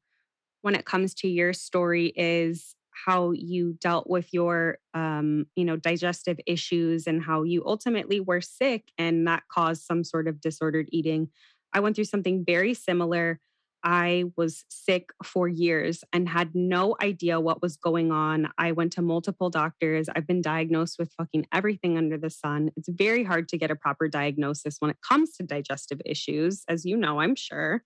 when 0.63 0.75
it 0.75 0.85
comes 0.85 1.13
to 1.13 1.27
your 1.27 1.53
story 1.53 2.07
is 2.15 2.75
how 3.05 3.31
you 3.31 3.73
dealt 3.81 4.09
with 4.09 4.33
your 4.33 4.77
um, 4.93 5.45
you 5.55 5.65
know 5.65 5.75
digestive 5.75 6.39
issues 6.47 7.05
and 7.05 7.21
how 7.23 7.43
you 7.43 7.63
ultimately 7.65 8.19
were 8.19 8.41
sick 8.41 8.91
and 8.97 9.27
that 9.27 9.43
caused 9.51 9.83
some 9.83 10.03
sort 10.03 10.27
of 10.27 10.41
disordered 10.41 10.87
eating. 10.91 11.29
I 11.73 11.81
went 11.81 11.95
through 11.95 12.05
something 12.05 12.43
very 12.45 12.73
similar. 12.73 13.39
I 13.83 14.25
was 14.37 14.63
sick 14.69 15.09
for 15.21 15.49
years 15.49 16.05
and 16.13 16.29
had 16.29 16.55
no 16.55 16.95
idea 17.01 17.41
what 17.41 17.61
was 17.61 17.75
going 17.75 18.13
on. 18.13 18.49
I 18.57 18.71
went 18.71 18.93
to 18.93 19.01
multiple 19.01 19.49
doctors. 19.49 20.07
I've 20.15 20.25
been 20.25 20.41
diagnosed 20.41 20.95
with 20.97 21.11
fucking 21.17 21.47
everything 21.51 21.97
under 21.97 22.17
the 22.17 22.29
sun. 22.29 22.71
It's 22.77 22.87
very 22.87 23.25
hard 23.25 23.49
to 23.49 23.57
get 23.57 23.71
a 23.71 23.75
proper 23.75 24.07
diagnosis 24.07 24.77
when 24.79 24.91
it 24.91 24.97
comes 25.07 25.33
to 25.33 25.43
digestive 25.43 25.99
issues 26.05 26.63
as 26.69 26.85
you 26.85 26.95
know 26.95 27.19
i'm 27.19 27.35
sure. 27.35 27.83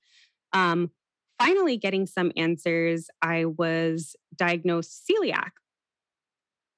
Um, 0.54 0.92
finally 1.40 1.78
getting 1.78 2.06
some 2.06 2.32
answers, 2.36 3.10
I 3.22 3.46
was 3.46 4.16
diagnosed 4.36 5.10
celiac. 5.10 5.52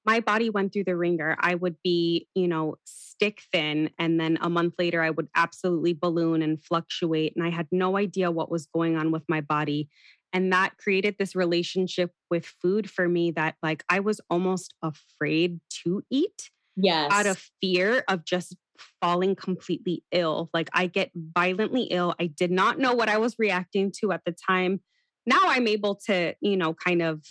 My 0.06 0.22
body 0.22 0.50
went 0.50 0.74
through 0.74 0.86
the 0.86 0.96
ringer. 0.96 1.36
I 1.40 1.56
would 1.56 1.76
be, 1.84 2.28
you 2.34 2.48
know, 2.48 2.76
stick 2.86 3.44
thin. 3.52 3.92
And 4.00 4.20
then 4.20 4.38
a 4.42 4.50
month 4.50 4.76
later, 4.80 5.04
I 5.04 5.10
would 5.10 5.28
absolutely 5.36 5.94
balloon 5.94 6.42
and 6.42 6.64
fluctuate. 6.64 7.34
And 7.36 7.46
I 7.46 7.50
had 7.50 7.68
no 7.72 7.98
idea 7.98 8.32
what 8.32 8.50
was 8.50 8.66
going 8.66 8.98
on 8.98 9.12
with 9.12 9.24
my 9.28 9.42
body. 9.42 9.90
And 10.32 10.54
that 10.54 10.78
created 10.78 11.16
this 11.20 11.36
relationship 11.36 12.12
with 12.30 12.46
food 12.46 12.90
for 12.90 13.08
me 13.08 13.32
that, 13.32 13.56
like, 13.62 13.84
I 13.90 14.00
was 14.00 14.22
almost 14.30 14.74
afraid 14.82 15.60
to 15.84 16.04
eat. 16.10 16.50
Yes. 16.76 17.12
Out 17.12 17.26
of 17.26 17.50
fear 17.62 18.04
of 18.08 18.24
just 18.26 18.56
falling 19.02 19.36
completely 19.36 20.04
ill. 20.12 20.50
Like 20.54 20.70
I 20.74 20.88
get 20.88 21.12
violently 21.16 21.84
ill. 21.84 22.16
I 22.20 22.28
did 22.28 22.52
not 22.52 22.80
know 22.80 22.94
what 22.94 23.10
I 23.10 23.18
was 23.18 23.36
reacting 23.38 23.92
to 24.00 24.12
at 24.12 24.22
the 24.26 24.36
time. 24.48 24.82
Now 25.26 25.42
I'm 25.44 25.68
able 25.68 25.96
to, 26.08 26.34
you 26.42 26.58
know, 26.58 26.74
kind 26.74 27.02
of 27.02 27.24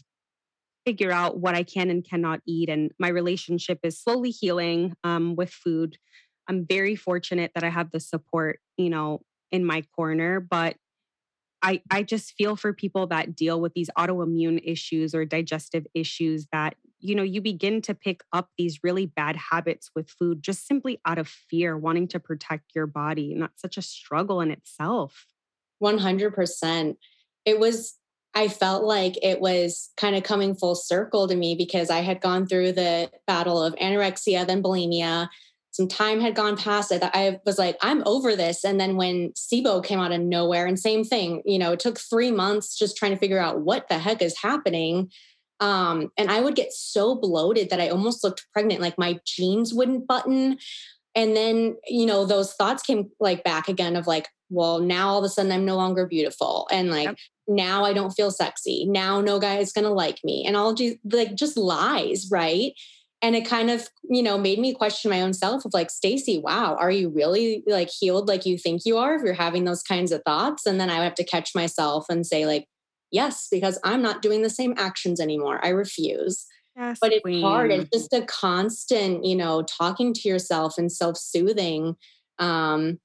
figure 0.84 1.12
out 1.12 1.38
what 1.38 1.54
I 1.54 1.64
can 1.64 1.90
and 1.90 2.08
cannot 2.08 2.40
eat. 2.46 2.68
And 2.68 2.92
my 2.98 3.08
relationship 3.08 3.80
is 3.82 4.00
slowly 4.00 4.30
healing 4.30 4.94
um, 5.04 5.36
with 5.36 5.50
food. 5.50 5.98
I'm 6.48 6.66
very 6.66 6.96
fortunate 6.96 7.52
that 7.54 7.64
I 7.64 7.68
have 7.68 7.90
the 7.90 8.00
support, 8.00 8.60
you 8.76 8.88
know, 8.88 9.20
in 9.52 9.64
my 9.64 9.82
corner. 9.94 10.40
But 10.40 10.76
I, 11.60 11.82
I 11.90 12.04
just 12.04 12.34
feel 12.38 12.56
for 12.56 12.72
people 12.72 13.08
that 13.08 13.34
deal 13.34 13.60
with 13.60 13.74
these 13.74 13.90
autoimmune 13.98 14.60
issues 14.64 15.14
or 15.14 15.24
digestive 15.24 15.86
issues 15.94 16.46
that 16.52 16.76
you 17.00 17.14
know 17.14 17.22
you 17.22 17.40
begin 17.40 17.80
to 17.82 17.94
pick 17.94 18.22
up 18.32 18.50
these 18.56 18.80
really 18.82 19.06
bad 19.06 19.36
habits 19.36 19.90
with 19.94 20.10
food 20.10 20.42
just 20.42 20.66
simply 20.66 21.00
out 21.04 21.18
of 21.18 21.28
fear 21.28 21.76
wanting 21.76 22.08
to 22.08 22.20
protect 22.20 22.74
your 22.74 22.86
body 22.86 23.32
and 23.32 23.42
that's 23.42 23.60
such 23.60 23.76
a 23.76 23.82
struggle 23.82 24.40
in 24.40 24.50
itself. 24.50 25.26
100% 25.82 26.96
it 27.44 27.60
was 27.60 27.96
i 28.34 28.48
felt 28.48 28.84
like 28.84 29.14
it 29.22 29.40
was 29.40 29.90
kind 29.96 30.16
of 30.16 30.22
coming 30.22 30.54
full 30.54 30.74
circle 30.74 31.28
to 31.28 31.36
me 31.36 31.54
because 31.54 31.88
i 31.88 32.00
had 32.00 32.20
gone 32.20 32.46
through 32.46 32.72
the 32.72 33.10
battle 33.26 33.62
of 33.62 33.74
anorexia 33.76 34.46
then 34.46 34.62
bulimia. 34.62 35.28
Some 35.70 35.86
time 35.86 36.20
had 36.20 36.34
gone 36.34 36.56
past 36.56 36.90
it 36.90 37.02
i 37.04 37.38
was 37.46 37.58
like 37.58 37.76
i'm 37.80 38.02
over 38.06 38.34
this. 38.34 38.64
And 38.64 38.80
then 38.80 38.96
when 38.96 39.30
sibo 39.32 39.84
came 39.84 40.00
out 40.00 40.10
of 40.10 40.20
nowhere 40.20 40.66
and 40.66 40.78
same 40.78 41.04
thing 41.04 41.42
you 41.46 41.60
know 41.60 41.72
it 41.72 41.80
took 41.80 42.00
three 42.00 42.32
months 42.32 42.76
just 42.76 42.96
trying 42.96 43.12
to 43.12 43.18
figure 43.18 43.38
out 43.38 43.60
what 43.60 43.88
the 43.88 43.98
heck 43.98 44.20
is 44.20 44.36
happening 44.38 45.12
um, 45.60 46.10
and 46.16 46.30
I 46.30 46.40
would 46.40 46.54
get 46.54 46.72
so 46.72 47.16
bloated 47.16 47.70
that 47.70 47.80
I 47.80 47.88
almost 47.88 48.22
looked 48.22 48.46
pregnant, 48.52 48.80
like 48.80 48.98
my 48.98 49.18
jeans 49.24 49.74
wouldn't 49.74 50.06
button. 50.06 50.58
And 51.14 51.36
then, 51.36 51.76
you 51.86 52.06
know, 52.06 52.24
those 52.24 52.54
thoughts 52.54 52.82
came 52.82 53.10
like 53.18 53.42
back 53.42 53.68
again 53.68 53.96
of 53.96 54.06
like, 54.06 54.28
well, 54.50 54.78
now 54.78 55.08
all 55.08 55.18
of 55.18 55.24
a 55.24 55.28
sudden 55.28 55.50
I'm 55.50 55.64
no 55.64 55.76
longer 55.76 56.06
beautiful. 56.06 56.68
And 56.70 56.90
like, 56.90 57.06
yep. 57.06 57.16
now 57.48 57.84
I 57.84 57.92
don't 57.92 58.12
feel 58.12 58.30
sexy. 58.30 58.86
Now 58.88 59.20
no 59.20 59.40
guy 59.40 59.56
is 59.56 59.72
going 59.72 59.84
to 59.84 59.90
like 59.90 60.20
me. 60.22 60.44
And 60.46 60.56
all 60.56 60.74
just 60.74 60.96
like 61.04 61.34
just 61.34 61.56
lies. 61.56 62.28
Right. 62.30 62.72
And 63.20 63.34
it 63.34 63.48
kind 63.48 63.68
of, 63.68 63.88
you 64.08 64.22
know, 64.22 64.38
made 64.38 64.60
me 64.60 64.72
question 64.72 65.10
my 65.10 65.22
own 65.22 65.32
self 65.32 65.64
of 65.64 65.74
like, 65.74 65.88
Staci, 65.88 66.40
wow, 66.40 66.76
are 66.78 66.90
you 66.90 67.08
really 67.08 67.64
like 67.66 67.90
healed 67.90 68.28
like 68.28 68.46
you 68.46 68.56
think 68.56 68.82
you 68.84 68.96
are 68.96 69.16
if 69.16 69.22
you're 69.22 69.34
having 69.34 69.64
those 69.64 69.82
kinds 69.82 70.12
of 70.12 70.22
thoughts? 70.24 70.66
And 70.66 70.80
then 70.80 70.88
I 70.88 71.02
have 71.02 71.16
to 71.16 71.24
catch 71.24 71.52
myself 71.52 72.06
and 72.08 72.24
say, 72.24 72.46
like, 72.46 72.66
yes, 73.10 73.48
because 73.50 73.78
I'm 73.84 74.02
not 74.02 74.22
doing 74.22 74.42
the 74.42 74.50
same 74.50 74.74
actions 74.76 75.20
anymore. 75.20 75.64
I 75.64 75.68
refuse. 75.70 76.46
Yes, 76.76 76.98
but 77.00 77.12
it's 77.12 77.22
queen. 77.22 77.42
hard. 77.42 77.72
It's 77.72 77.90
just 77.90 78.12
a 78.12 78.22
constant, 78.22 79.24
you 79.24 79.34
know, 79.34 79.62
talking 79.62 80.14
to 80.14 80.28
yourself 80.28 80.78
and 80.78 80.90
self-soothing. 80.90 81.96
Um, 82.38 83.00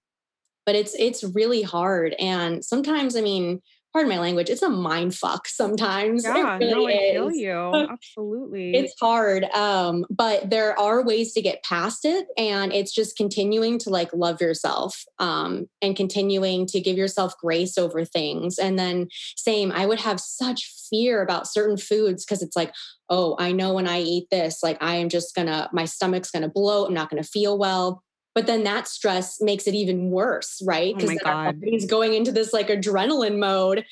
but 0.66 0.76
it's 0.76 0.96
it's 0.98 1.24
really 1.24 1.64
hard. 1.64 2.16
And 2.20 2.64
sometimes, 2.64 3.16
I 3.16 3.22
mean, 3.22 3.62
pardon 3.94 4.10
my 4.10 4.20
language, 4.20 4.50
it's 4.50 4.64
a 4.64 4.70
mind 4.70 5.16
fuck 5.16 5.48
sometimes. 5.48 6.26
Yeah, 6.34 6.58
really 6.58 6.72
no, 6.72 6.88
I 6.88 7.12
feel 7.12 7.32
you. 7.32 7.88
Absolutely. 7.92 8.74
it's 8.76 8.94
hard. 9.00 9.44
Um, 9.54 10.04
but 10.10 10.50
there 10.50 10.78
are 10.80 11.04
ways 11.04 11.34
to 11.34 11.42
get 11.42 11.64
past 11.64 12.06
it. 12.06 12.26
And 12.38 12.74
it's 12.74 12.92
just 12.92 13.16
continuing 13.16 13.78
to 13.80 13.92
like 13.92 14.10
love 14.14 14.42
yourself 14.42 15.04
um, 15.20 15.68
and 15.82 15.96
continuing 15.96 16.66
to 16.68 16.80
give 16.80 16.98
yourself 16.98 17.36
grace 17.40 17.78
over 17.78 18.04
things. 18.04 18.58
And 18.58 18.80
then 18.80 19.10
same, 19.36 19.72
I 19.72 19.86
would 19.86 20.00
have 20.00 20.20
such 20.20 20.72
fear 20.90 21.22
about 21.22 21.48
certain 21.48 21.78
foods 21.78 22.26
because 22.26 22.42
it's 22.42 22.56
like, 22.56 22.74
oh, 23.10 23.36
I 23.38 23.52
know 23.52 23.74
when 23.74 23.88
I 23.88 24.02
eat 24.02 24.28
this, 24.32 24.64
like 24.64 24.82
I 24.82 24.96
am 24.96 25.10
just 25.10 25.36
gonna, 25.36 25.70
my 25.72 25.86
stomach's 25.86 26.32
gonna 26.32 26.50
bloat, 26.50 26.88
I'm 26.88 26.96
not 26.96 27.10
gonna 27.12 27.24
feel 27.24 27.60
well 27.60 28.04
but 28.36 28.48
then 28.48 28.64
that 28.64 28.88
stress 28.88 29.42
makes 29.42 29.68
it 29.68 29.74
even 29.74 30.10
worse 30.10 30.62
right? 30.66 30.96
Because 30.96 31.18
oh 31.24 31.24
body's 31.24 31.86
going 31.86 32.14
into 32.14 32.32
this 32.32 32.54
like 32.54 32.68
adrenaline 32.68 33.40
mode. 33.40 33.86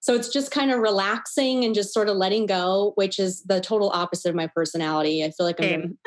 So 0.00 0.14
it's 0.14 0.28
just 0.28 0.52
kind 0.52 0.70
of 0.70 0.78
relaxing 0.78 1.64
and 1.64 1.74
just 1.74 1.92
sort 1.92 2.08
of 2.08 2.16
letting 2.16 2.46
go 2.46 2.92
which 2.96 3.18
is 3.18 3.42
the 3.44 3.60
total 3.60 3.90
opposite 3.90 4.30
of 4.30 4.34
my 4.34 4.48
personality. 4.48 5.24
I 5.24 5.30
feel 5.30 5.46
like 5.46 5.60
i'm 5.60 5.98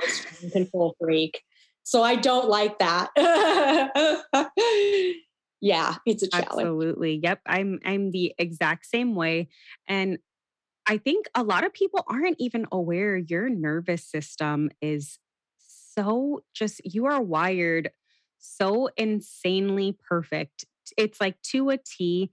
a 0.44 0.50
control 0.52 0.96
freak. 1.00 1.42
So 1.84 2.04
i 2.04 2.16
don't 2.16 2.50
like 2.50 2.80
that. 2.80 3.10
Yeah 5.62 5.96
it's 6.06 6.24
a 6.24 6.30
challenge. 6.30 6.48
Absolutely. 6.48 7.20
Yep 7.22 7.42
i'm 7.46 7.80
i'm 7.84 8.12
the 8.12 8.34
exact 8.38 8.86
same 8.86 9.16
way. 9.16 9.50
And 9.88 10.20
I 10.90 10.98
think 10.98 11.28
a 11.36 11.44
lot 11.44 11.64
of 11.64 11.72
people 11.72 12.04
aren't 12.08 12.38
even 12.40 12.66
aware 12.72 13.16
your 13.16 13.48
nervous 13.48 14.04
system 14.04 14.72
is 14.82 15.20
so 16.00 16.42
just, 16.54 16.82
you 16.86 17.06
are 17.06 17.22
wired 17.22 17.92
so 18.38 18.90
insanely 18.98 19.98
perfect. 20.08 20.66
It's 20.98 21.20
like 21.20 21.42
to 21.52 21.70
a 21.70 21.78
T 21.78 22.32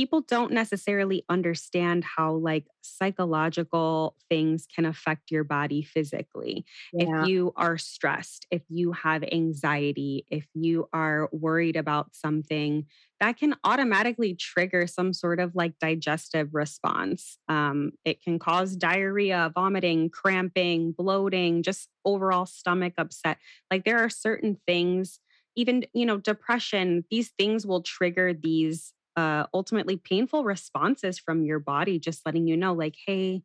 people 0.00 0.22
don't 0.22 0.50
necessarily 0.50 1.26
understand 1.28 2.02
how 2.04 2.32
like 2.32 2.64
psychological 2.80 4.16
things 4.30 4.66
can 4.74 4.86
affect 4.86 5.30
your 5.30 5.44
body 5.44 5.82
physically. 5.82 6.64
Yeah. 6.94 7.24
If 7.24 7.28
you 7.28 7.52
are 7.54 7.76
stressed, 7.76 8.46
if 8.50 8.62
you 8.70 8.92
have 8.92 9.22
anxiety, 9.30 10.24
if 10.30 10.46
you 10.54 10.88
are 10.94 11.28
worried 11.32 11.76
about 11.76 12.16
something, 12.16 12.86
that 13.20 13.36
can 13.36 13.54
automatically 13.62 14.34
trigger 14.34 14.86
some 14.86 15.12
sort 15.12 15.38
of 15.38 15.54
like 15.54 15.78
digestive 15.78 16.54
response. 16.54 17.36
Um, 17.46 17.92
it 18.06 18.22
can 18.22 18.38
cause 18.38 18.76
diarrhea, 18.76 19.52
vomiting, 19.54 20.08
cramping, 20.08 20.92
bloating, 20.92 21.62
just 21.62 21.90
overall 22.06 22.46
stomach 22.46 22.94
upset. 22.96 23.36
Like 23.70 23.84
there 23.84 23.98
are 23.98 24.08
certain 24.08 24.56
things 24.66 25.20
even 25.56 25.84
you 25.92 26.06
know 26.06 26.16
depression 26.16 27.04
these 27.10 27.32
things 27.36 27.66
will 27.66 27.82
trigger 27.82 28.32
these 28.32 28.94
uh, 29.16 29.46
ultimately 29.52 29.96
painful 29.96 30.44
responses 30.44 31.18
from 31.18 31.42
your 31.42 31.58
body, 31.58 31.98
just 31.98 32.24
letting 32.24 32.46
you 32.46 32.56
know, 32.56 32.72
like, 32.72 32.96
hey, 33.06 33.42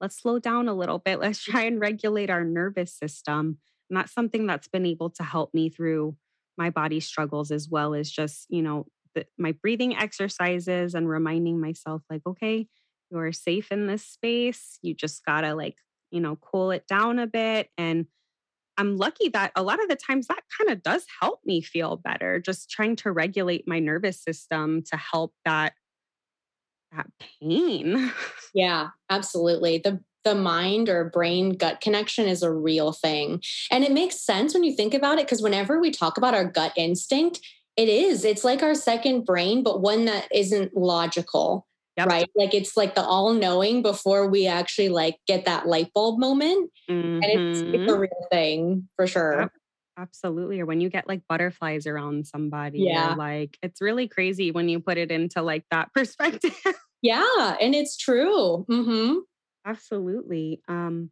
let's 0.00 0.20
slow 0.20 0.38
down 0.38 0.68
a 0.68 0.74
little 0.74 0.98
bit. 0.98 1.20
Let's 1.20 1.42
try 1.42 1.62
and 1.62 1.80
regulate 1.80 2.30
our 2.30 2.44
nervous 2.44 2.92
system. 2.92 3.58
And 3.88 3.96
that's 3.96 4.12
something 4.12 4.46
that's 4.46 4.68
been 4.68 4.86
able 4.86 5.10
to 5.10 5.22
help 5.22 5.54
me 5.54 5.68
through 5.70 6.16
my 6.56 6.70
body 6.70 7.00
struggles 7.00 7.50
as 7.50 7.68
well 7.68 7.94
as 7.94 8.10
just, 8.10 8.46
you 8.48 8.62
know, 8.62 8.86
the, 9.14 9.26
my 9.38 9.52
breathing 9.52 9.96
exercises 9.96 10.94
and 10.94 11.08
reminding 11.08 11.60
myself, 11.60 12.02
like, 12.10 12.22
okay, 12.26 12.66
you're 13.10 13.32
safe 13.32 13.70
in 13.70 13.86
this 13.86 14.04
space. 14.04 14.78
You 14.82 14.94
just 14.94 15.24
gotta, 15.24 15.54
like, 15.54 15.76
you 16.10 16.20
know, 16.20 16.36
cool 16.36 16.70
it 16.70 16.86
down 16.86 17.18
a 17.18 17.26
bit. 17.26 17.68
And 17.78 18.06
I'm 18.76 18.96
lucky 18.96 19.28
that 19.30 19.52
a 19.56 19.62
lot 19.62 19.82
of 19.82 19.88
the 19.88 19.96
times 19.96 20.26
that 20.26 20.42
kind 20.58 20.70
of 20.70 20.82
does 20.82 21.04
help 21.20 21.40
me 21.44 21.60
feel 21.60 21.96
better, 21.96 22.40
just 22.40 22.70
trying 22.70 22.96
to 22.96 23.12
regulate 23.12 23.66
my 23.66 23.78
nervous 23.78 24.22
system 24.22 24.82
to 24.90 24.96
help 24.96 25.32
that 25.44 25.74
that 26.92 27.06
pain. 27.40 28.12
Yeah, 28.56 28.90
absolutely. 29.10 29.78
The 29.78 30.00
the 30.22 30.36
mind 30.36 30.88
or 30.88 31.10
brain 31.10 31.50
gut 31.50 31.80
connection 31.80 32.28
is 32.28 32.42
a 32.44 32.52
real 32.52 32.92
thing. 32.92 33.42
And 33.70 33.82
it 33.82 33.90
makes 33.90 34.20
sense 34.20 34.54
when 34.54 34.62
you 34.62 34.74
think 34.74 34.94
about 34.94 35.18
it 35.18 35.26
because 35.26 35.42
whenever 35.42 35.80
we 35.80 35.90
talk 35.90 36.16
about 36.16 36.34
our 36.34 36.44
gut 36.44 36.72
instinct, 36.76 37.40
it 37.76 37.88
is. 37.88 38.24
It's 38.24 38.44
like 38.44 38.62
our 38.62 38.76
second 38.76 39.24
brain, 39.24 39.64
but 39.64 39.80
one 39.80 40.04
that 40.04 40.28
isn't 40.32 40.76
logical. 40.76 41.66
Yep. 41.96 42.08
Right. 42.08 42.30
Like 42.34 42.54
it's 42.54 42.76
like 42.76 42.94
the 42.94 43.02
all 43.02 43.32
knowing 43.32 43.82
before 43.82 44.28
we 44.28 44.46
actually 44.46 44.88
like 44.88 45.16
get 45.26 45.44
that 45.44 45.66
light 45.66 45.92
bulb 45.94 46.18
moment. 46.18 46.70
Mm-hmm. 46.90 47.22
And 47.22 47.24
it's, 47.24 47.60
it's, 47.60 47.68
a 47.68 47.78
mm-hmm. 47.78 48.00
real 48.00 48.26
thing 48.30 48.88
for 48.96 49.06
sure. 49.06 49.40
Yep. 49.42 49.52
Absolutely. 49.96 50.60
Or 50.60 50.66
when 50.66 50.80
you 50.80 50.90
get 50.90 51.06
like 51.06 51.22
butterflies 51.28 51.86
around 51.86 52.26
somebody, 52.26 52.80
yeah. 52.80 53.14
like 53.14 53.56
it's 53.62 53.80
really 53.80 54.08
crazy 54.08 54.50
when 54.50 54.68
you 54.68 54.80
put 54.80 54.98
it 54.98 55.12
into 55.12 55.40
like 55.40 55.64
that 55.70 55.92
perspective. 55.94 56.56
yeah. 57.00 57.56
And 57.60 57.74
it's 57.74 57.96
true. 57.96 58.66
Mm-hmm. 58.68 59.18
Absolutely. 59.64 60.60
Um, 60.68 61.10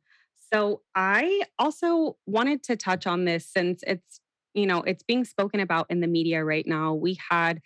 so 0.53 0.83
I 0.95 1.43
also 1.59 2.17
wanted 2.27 2.65
to 2.65 2.77
touch 2.77 3.07
on 3.07 3.25
this 3.25 3.47
since 3.47 3.83
it's, 3.87 4.21
you 4.53 4.67
know, 4.67 4.83
it's 4.83 5.03
being 5.03 5.25
spoken 5.25 5.61
about 5.61 5.87
in 5.89 6.01
the 6.01 6.07
media 6.07 6.45
right 6.45 6.67
now. 6.67 6.93
We 6.93 7.19
had 7.31 7.61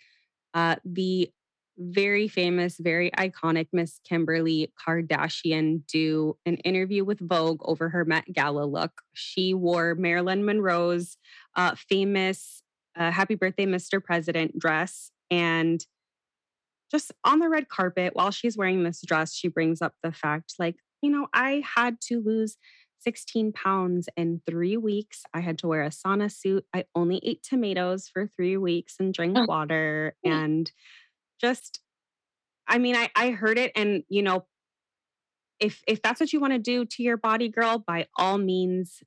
uh, 0.53 0.77
the 0.85 1.29
very 1.77 2.27
famous, 2.27 2.77
very 2.77 3.11
iconic 3.11 3.67
Miss 3.71 3.99
Kimberly 4.07 4.71
Kardashian 4.85 5.85
do 5.87 6.37
an 6.45 6.57
interview 6.57 7.03
with 7.03 7.19
Vogue 7.19 7.61
over 7.63 7.89
her 7.89 8.03
Met 8.03 8.25
Gala 8.33 8.65
look. 8.65 9.01
She 9.13 9.53
wore 9.53 9.95
Marilyn 9.95 10.43
Monroe's 10.45 11.17
uh, 11.55 11.75
famous 11.75 12.63
uh, 12.97 13.11
Happy 13.11 13.35
Birthday, 13.35 13.65
Mr. 13.65 14.03
President 14.03 14.57
dress. 14.57 15.11
And 15.29 15.85
just 16.89 17.11
on 17.23 17.39
the 17.39 17.49
red 17.49 17.69
carpet, 17.69 18.15
while 18.15 18.31
she's 18.31 18.57
wearing 18.57 18.83
this 18.83 19.01
dress, 19.05 19.33
she 19.33 19.47
brings 19.47 19.81
up 19.81 19.93
the 20.01 20.11
fact 20.11 20.53
like, 20.57 20.77
you 21.01 21.11
know, 21.11 21.27
I 21.33 21.63
had 21.75 22.01
to 22.07 22.21
lose 22.21 22.57
16 23.01 23.53
pounds 23.53 24.09
in 24.17 24.41
three 24.47 24.77
weeks. 24.77 25.23
I 25.33 25.41
had 25.41 25.59
to 25.59 25.67
wear 25.67 25.83
a 25.83 25.89
sauna 25.89 26.31
suit. 26.31 26.65
I 26.73 26.85
only 26.95 27.19
ate 27.23 27.43
tomatoes 27.43 28.09
for 28.11 28.27
three 28.27 28.57
weeks 28.57 28.95
and 28.99 29.13
drank 29.13 29.37
oh. 29.37 29.45
water. 29.45 30.15
And 30.23 30.71
just 31.39 31.81
i 32.67 32.77
mean 32.77 32.95
i 32.95 33.09
i 33.15 33.31
heard 33.31 33.57
it 33.57 33.71
and 33.75 34.03
you 34.09 34.21
know 34.21 34.45
if 35.59 35.81
if 35.87 36.01
that's 36.01 36.19
what 36.19 36.31
you 36.31 36.39
want 36.39 36.53
to 36.53 36.59
do 36.59 36.85
to 36.85 37.03
your 37.03 37.17
body 37.17 37.49
girl 37.49 37.83
by 37.85 38.07
all 38.17 38.37
means 38.37 39.01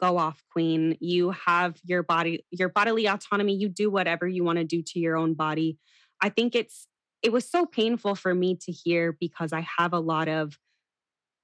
go 0.00 0.18
off 0.18 0.42
queen. 0.52 0.96
You 1.00 1.30
have 1.46 1.78
your 1.84 2.02
body 2.02 2.44
your 2.50 2.68
bodily 2.68 3.06
autonomy. 3.06 3.54
You 3.54 3.68
do 3.68 3.90
whatever 3.90 4.26
you 4.26 4.44
want 4.44 4.58
to 4.58 4.64
do 4.64 4.82
to 4.82 4.98
your 4.98 5.16
own 5.16 5.34
body. 5.34 5.78
I 6.20 6.30
think 6.30 6.54
it's 6.54 6.88
it 7.24 7.32
was 7.32 7.48
so 7.50 7.64
painful 7.64 8.14
for 8.14 8.34
me 8.34 8.54
to 8.54 8.70
hear 8.70 9.16
because 9.18 9.52
i 9.52 9.66
have 9.78 9.92
a 9.94 9.98
lot 9.98 10.28
of 10.28 10.58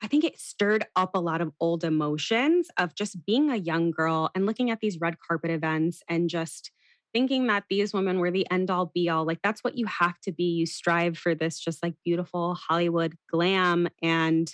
i 0.02 0.06
think 0.06 0.24
it 0.24 0.38
stirred 0.38 0.84
up 0.94 1.12
a 1.14 1.20
lot 1.20 1.40
of 1.40 1.52
old 1.58 1.82
emotions 1.82 2.68
of 2.76 2.94
just 2.94 3.24
being 3.24 3.50
a 3.50 3.56
young 3.56 3.90
girl 3.90 4.30
and 4.34 4.44
looking 4.46 4.70
at 4.70 4.80
these 4.80 5.00
red 5.00 5.16
carpet 5.26 5.50
events 5.50 6.02
and 6.08 6.28
just 6.28 6.70
thinking 7.12 7.46
that 7.48 7.64
these 7.68 7.92
women 7.92 8.18
were 8.18 8.30
the 8.30 8.46
end 8.50 8.70
all 8.70 8.86
be 8.86 9.08
all. 9.08 9.24
Like 9.24 9.40
that's 9.42 9.62
what 9.64 9.76
you 9.76 9.86
have 9.86 10.20
to 10.22 10.32
be. 10.32 10.44
You 10.44 10.66
strive 10.66 11.18
for 11.18 11.34
this 11.34 11.58
just 11.58 11.82
like 11.82 11.94
beautiful 12.04 12.54
Hollywood 12.54 13.16
glam. 13.30 13.88
And 14.02 14.50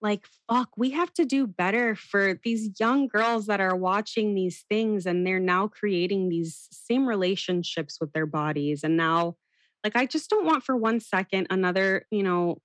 like, 0.00 0.26
fuck, 0.48 0.70
we 0.76 0.90
have 0.90 1.12
to 1.14 1.24
do 1.24 1.46
better 1.46 1.94
for 1.96 2.38
these 2.44 2.70
young 2.78 3.08
girls 3.08 3.46
that 3.46 3.60
are 3.60 3.74
watching 3.74 4.34
these 4.34 4.64
things 4.68 5.06
and 5.06 5.26
they're 5.26 5.40
now 5.40 5.66
creating 5.66 6.28
these 6.28 6.68
same 6.70 7.06
relationships 7.06 7.98
with 8.00 8.12
their 8.12 8.26
bodies. 8.26 8.84
And 8.84 8.96
now, 8.96 9.36
like, 9.82 9.96
I 9.96 10.06
just 10.06 10.30
don't 10.30 10.46
want 10.46 10.62
for 10.62 10.76
one 10.76 11.00
second 11.00 11.48
another, 11.50 12.06
you 12.10 12.22
know, 12.22 12.58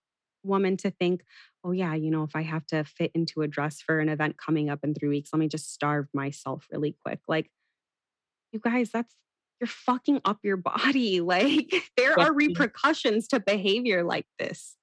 woman 0.44 0.78
to 0.78 0.92
think, 0.92 1.24
oh, 1.64 1.72
yeah, 1.72 1.96
you 1.96 2.12
know, 2.12 2.24
if 2.24 2.36
I 2.36 2.44
have 2.44 2.66
to 2.68 2.84
fit 2.84 3.12
into 3.16 3.42
a 3.42 3.48
dress 3.48 3.82
for 3.82 4.00
an 4.00 4.10
event 4.10 4.38
coming 4.38 4.70
up 4.70 4.80
in 4.84 4.94
three 4.94 5.10
weeks, 5.10 5.30
let 5.34 5.40
me 5.40 5.48
just 5.48 5.74
starve 5.74 6.08
myself 6.14 6.68
really 6.72 6.96
quick. 7.04 7.20
Like, 7.28 7.50
you 8.54 8.60
guys, 8.60 8.92
that's 8.92 9.16
you're 9.60 9.68
fucking 9.68 10.22
up 10.26 10.40
your 10.44 10.58
body. 10.58 11.22
Like 11.34 11.74
there 11.98 12.20
are 12.20 12.34
repercussions 12.34 13.28
to 13.30 13.40
behavior 13.40 14.04
like 14.04 14.26
this. 14.38 14.76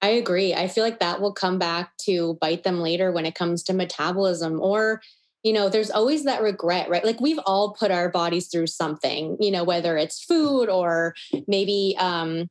I 0.00 0.08
agree. 0.08 0.54
I 0.54 0.66
feel 0.66 0.82
like 0.82 0.98
that 1.00 1.20
will 1.20 1.32
come 1.32 1.58
back 1.58 1.96
to 2.02 2.36
bite 2.40 2.64
them 2.64 2.80
later 2.80 3.12
when 3.12 3.26
it 3.26 3.34
comes 3.34 3.62
to 3.64 3.72
metabolism 3.72 4.60
or 4.60 5.00
you 5.42 5.52
know, 5.52 5.68
there's 5.68 5.90
always 5.90 6.22
that 6.22 6.40
regret, 6.40 6.88
right? 6.88 7.04
Like 7.04 7.20
we've 7.20 7.40
all 7.46 7.74
put 7.74 7.90
our 7.90 8.08
bodies 8.08 8.46
through 8.46 8.68
something, 8.68 9.36
you 9.40 9.50
know, 9.50 9.64
whether 9.64 9.96
it's 9.96 10.22
food 10.22 10.68
or 10.68 11.14
maybe 11.48 11.96
um 11.98 12.48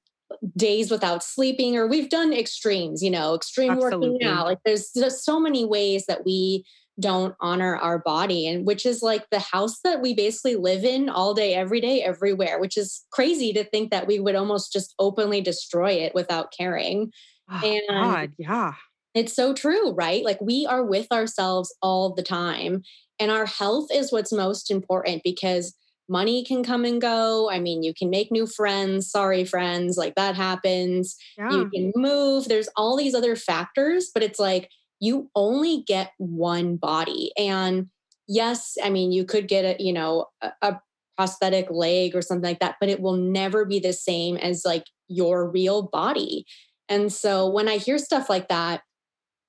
days 0.55 0.91
without 0.91 1.23
sleeping 1.23 1.77
or 1.77 1.87
we've 1.87 2.09
done 2.09 2.33
extremes, 2.33 3.01
you 3.01 3.09
know, 3.09 3.33
extreme 3.33 3.71
Absolutely. 3.71 4.09
working 4.09 4.27
out. 4.27 4.45
Like 4.45 4.59
there's 4.65 4.91
just 4.91 5.23
so 5.23 5.39
many 5.39 5.65
ways 5.65 6.05
that 6.07 6.25
we 6.25 6.65
don't 6.99 7.35
honor 7.39 7.77
our 7.77 7.99
body 7.99 8.47
and 8.47 8.65
which 8.65 8.85
is 8.85 9.01
like 9.01 9.25
the 9.31 9.39
house 9.39 9.79
that 9.83 10.01
we 10.01 10.13
basically 10.13 10.55
live 10.55 10.83
in 10.83 11.09
all 11.09 11.33
day 11.33 11.53
every 11.53 11.79
day 11.79 12.01
everywhere 12.01 12.59
which 12.59 12.77
is 12.77 13.05
crazy 13.11 13.53
to 13.53 13.63
think 13.63 13.91
that 13.91 14.07
we 14.07 14.19
would 14.19 14.35
almost 14.35 14.73
just 14.73 14.93
openly 14.99 15.41
destroy 15.41 15.91
it 15.91 16.13
without 16.13 16.53
caring 16.55 17.11
oh, 17.49 17.61
and 17.63 17.81
God, 17.89 18.31
yeah 18.37 18.73
it's 19.13 19.33
so 19.33 19.53
true 19.53 19.93
right 19.93 20.23
like 20.23 20.39
we 20.41 20.65
are 20.65 20.83
with 20.83 21.07
ourselves 21.11 21.73
all 21.81 22.13
the 22.13 22.23
time 22.23 22.83
and 23.19 23.31
our 23.31 23.45
health 23.45 23.87
is 23.91 24.11
what's 24.11 24.33
most 24.33 24.69
important 24.69 25.21
because 25.23 25.75
money 26.09 26.43
can 26.43 26.61
come 26.61 26.83
and 26.83 26.99
go 26.99 27.49
i 27.49 27.59
mean 27.59 27.83
you 27.83 27.93
can 27.93 28.09
make 28.09 28.31
new 28.31 28.45
friends 28.45 29.09
sorry 29.09 29.45
friends 29.45 29.97
like 29.97 30.15
that 30.15 30.35
happens 30.35 31.15
yeah. 31.37 31.51
you 31.51 31.69
can 31.69 31.91
move 31.95 32.49
there's 32.49 32.69
all 32.75 32.97
these 32.97 33.15
other 33.15 33.35
factors 33.35 34.11
but 34.13 34.21
it's 34.21 34.39
like 34.39 34.69
you 35.01 35.29
only 35.35 35.83
get 35.85 36.13
one 36.17 36.77
body. 36.77 37.33
And 37.37 37.87
yes, 38.27 38.77
I 38.81 38.89
mean, 38.89 39.11
you 39.11 39.25
could 39.25 39.49
get 39.49 39.65
a, 39.65 39.83
you 39.83 39.91
know, 39.91 40.27
a, 40.61 40.77
prosthetic 41.17 41.69
leg 41.69 42.15
or 42.15 42.21
something 42.21 42.49
like 42.49 42.59
that, 42.61 42.77
but 42.79 42.89
it 42.89 42.99
will 42.99 43.17
never 43.17 43.63
be 43.63 43.79
the 43.79 43.93
same 43.93 44.37
as 44.37 44.63
like 44.65 44.85
your 45.07 45.47
real 45.47 45.83
body. 45.83 46.45
And 46.89 47.13
so 47.13 47.47
when 47.47 47.67
I 47.67 47.77
hear 47.77 47.99
stuff 47.99 48.27
like 48.27 48.47
that, 48.47 48.81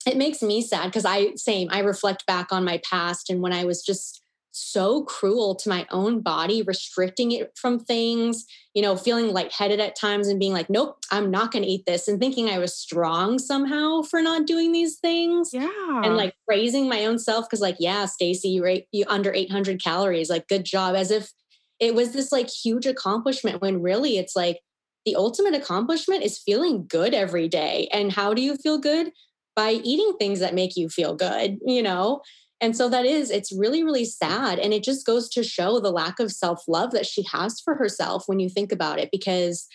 it 0.05 0.19
makes 0.19 0.43
me 0.43 0.61
sad 0.61 0.87
because 0.87 1.07
I, 1.07 1.35
same, 1.37 1.69
I 1.71 1.79
reflect 1.79 2.27
back 2.27 2.53
on 2.53 2.65
my 2.65 2.81
past 2.88 3.31
and 3.31 3.41
when 3.41 3.53
I 3.53 3.65
was 3.65 3.83
just 3.83 4.22
so 4.53 5.03
cruel 5.05 5.55
to 5.57 5.69
my 5.69 5.87
own 5.91 6.21
body, 6.21 6.62
restricting 6.62 7.33
it 7.33 7.53
from 7.57 7.81
things, 7.81 8.45
you 8.75 8.83
know, 8.83 8.97
feeling 8.97 9.33
lightheaded 9.33 9.81
at 9.81 9.97
times 9.97 10.29
and 10.29 10.38
being 10.38 10.53
like, 10.53 10.69
nope, 10.69 10.99
I'm 11.11 11.31
not 11.31 11.51
going 11.51 11.62
to 11.65 11.69
eat 11.69 11.85
this, 11.87 12.07
and 12.07 12.21
thinking 12.21 12.49
I 12.49 12.59
was 12.59 12.77
strong 12.77 13.38
somehow 13.38 14.03
for 14.03 14.21
not 14.21 14.47
doing 14.47 14.73
these 14.73 14.99
things. 14.99 15.51
Yeah. 15.53 15.71
And 16.05 16.17
like 16.17 16.35
praising 16.47 16.88
my 16.88 17.07
own 17.07 17.19
self 17.19 17.47
because, 17.49 17.61
like, 17.61 17.77
yeah, 17.79 18.05
Staci, 18.05 18.45
you 18.45 18.65
ate 18.67 18.87
you 18.93 19.05
under 19.09 19.33
800 19.33 19.83
calories, 19.83 20.31
like, 20.31 20.49
good 20.49 20.65
job, 20.65 20.95
as 20.95 21.11
if 21.11 21.33
it 21.81 21.95
was 21.95 22.12
this 22.12 22.31
like 22.31 22.49
huge 22.49 22.87
accomplishment 22.87 23.61
when 23.61 23.83
really 23.83 24.17
it's 24.17 24.37
like 24.37 24.61
the 25.05 25.17
ultimate 25.17 25.55
accomplishment 25.55 26.23
is 26.23 26.38
feeling 26.38 26.87
good 26.87 27.12
every 27.12 27.49
day. 27.49 27.88
And 27.93 28.12
how 28.12 28.35
do 28.35 28.43
you 28.43 28.57
feel 28.57 28.79
good? 28.79 29.11
By 29.57 29.73
eating 29.73 30.12
things 30.19 30.38
that 30.41 30.55
make 30.55 30.77
you 30.77 30.88
feel 30.88 31.17
good, 31.17 31.59
you 31.67 31.83
know? 31.83 32.21
And 32.62 32.77
so 32.77 32.88
that 32.88 33.05
is, 33.05 33.31
it's 33.31 33.53
really, 33.53 33.83
really 33.83 34.05
sad. 34.05 34.61
And 34.61 34.72
it 34.72 34.85
just 34.85 35.05
goes 35.05 35.29
to 35.31 35.42
show 35.42 35.81
the 35.81 35.90
lack 35.90 36.20
of 36.20 36.31
self 36.31 36.62
love 36.68 36.92
that 36.92 37.07
she 37.07 37.25
has 37.33 37.61
for 37.61 37.75
herself 37.75 38.25
when 38.27 38.38
you 38.38 38.48
think 38.48 38.70
about 38.70 39.01
it. 39.01 39.11
Because 39.11 39.66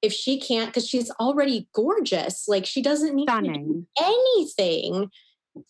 if 0.00 0.10
she 0.10 0.40
can't, 0.40 0.70
because 0.70 0.88
she's 0.88 1.10
already 1.20 1.68
gorgeous, 1.74 2.48
like 2.48 2.64
she 2.64 2.80
doesn't 2.80 3.14
need 3.14 3.28
anything. 4.00 5.10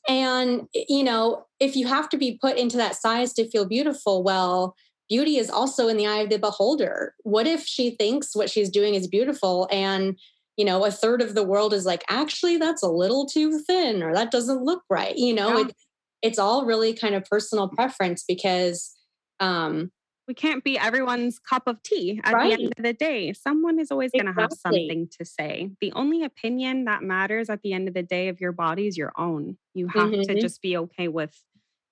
And, 0.09 0.69
you 0.73 1.03
know, 1.03 1.47
if 1.59 1.75
you 1.75 1.89
have 1.89 2.09
to 2.11 2.17
be 2.17 2.39
put 2.41 2.57
into 2.57 2.77
that 2.77 2.95
size 2.95 3.33
to 3.33 3.51
feel 3.51 3.67
beautiful, 3.67 4.23
well, 4.23 4.77
beauty 5.09 5.39
is 5.39 5.51
also 5.51 5.89
in 5.89 5.97
the 5.97 6.07
eye 6.07 6.19
of 6.19 6.31
the 6.31 6.39
beholder. 6.39 7.15
What 7.25 7.49
if 7.49 7.67
she 7.67 7.91
thinks 7.91 8.37
what 8.37 8.49
she's 8.49 8.71
doing 8.71 8.95
is 8.95 9.09
beautiful 9.09 9.69
and 9.73 10.17
you 10.57 10.65
know 10.65 10.85
a 10.85 10.91
third 10.91 11.23
of 11.23 11.35
the 11.35 11.43
world 11.43 11.73
is 11.73 11.87
like 11.87 12.05
actually 12.11 12.59
that's 12.59 12.83
a 12.83 12.89
little 12.89 13.25
too 13.25 13.61
thin 13.61 14.03
or 14.03 14.13
that 14.13 14.31
doesn't 14.31 14.63
look 14.63 14.83
right 14.91 15.17
you 15.17 15.33
know 15.33 15.57
yeah. 15.57 15.67
it, 15.69 15.77
it's 16.23 16.39
all 16.39 16.65
really 16.67 16.93
kind 16.93 17.15
of 17.15 17.25
personal 17.25 17.69
preference 17.69 18.25
because 18.27 18.97
um, 19.41 19.91
we 20.29 20.35
can't 20.35 20.63
be 20.63 20.79
everyone's 20.79 21.39
cup 21.39 21.65
of 21.67 21.83
tea 21.83 22.21
at 22.23 22.33
right. 22.33 22.57
the 22.57 22.63
end 22.63 22.75
of 22.77 22.85
the 22.85 22.93
day. 22.93 23.33
Someone 23.33 23.81
is 23.81 23.91
always 23.91 24.13
going 24.13 24.27
to 24.27 24.41
have 24.41 24.53
something 24.53 25.09
to 25.19 25.25
say. 25.25 25.71
The 25.81 25.93
only 25.93 26.23
opinion 26.23 26.85
that 26.85 27.03
matters 27.03 27.51
at 27.51 27.63
the 27.63 27.73
end 27.73 27.89
of 27.89 27.95
the 27.95 28.03
day 28.03 28.29
of 28.29 28.41
your 28.41 28.53
body 28.53 28.87
is 28.87 28.97
your 28.97 29.13
own. 29.19 29.57
You 29.75 29.89
have 29.89 30.11
mm-hmm. 30.11 30.23
to 30.23 30.41
just 30.41 30.63
be 30.63 30.77
okay 30.77 31.09
with, 31.09 31.37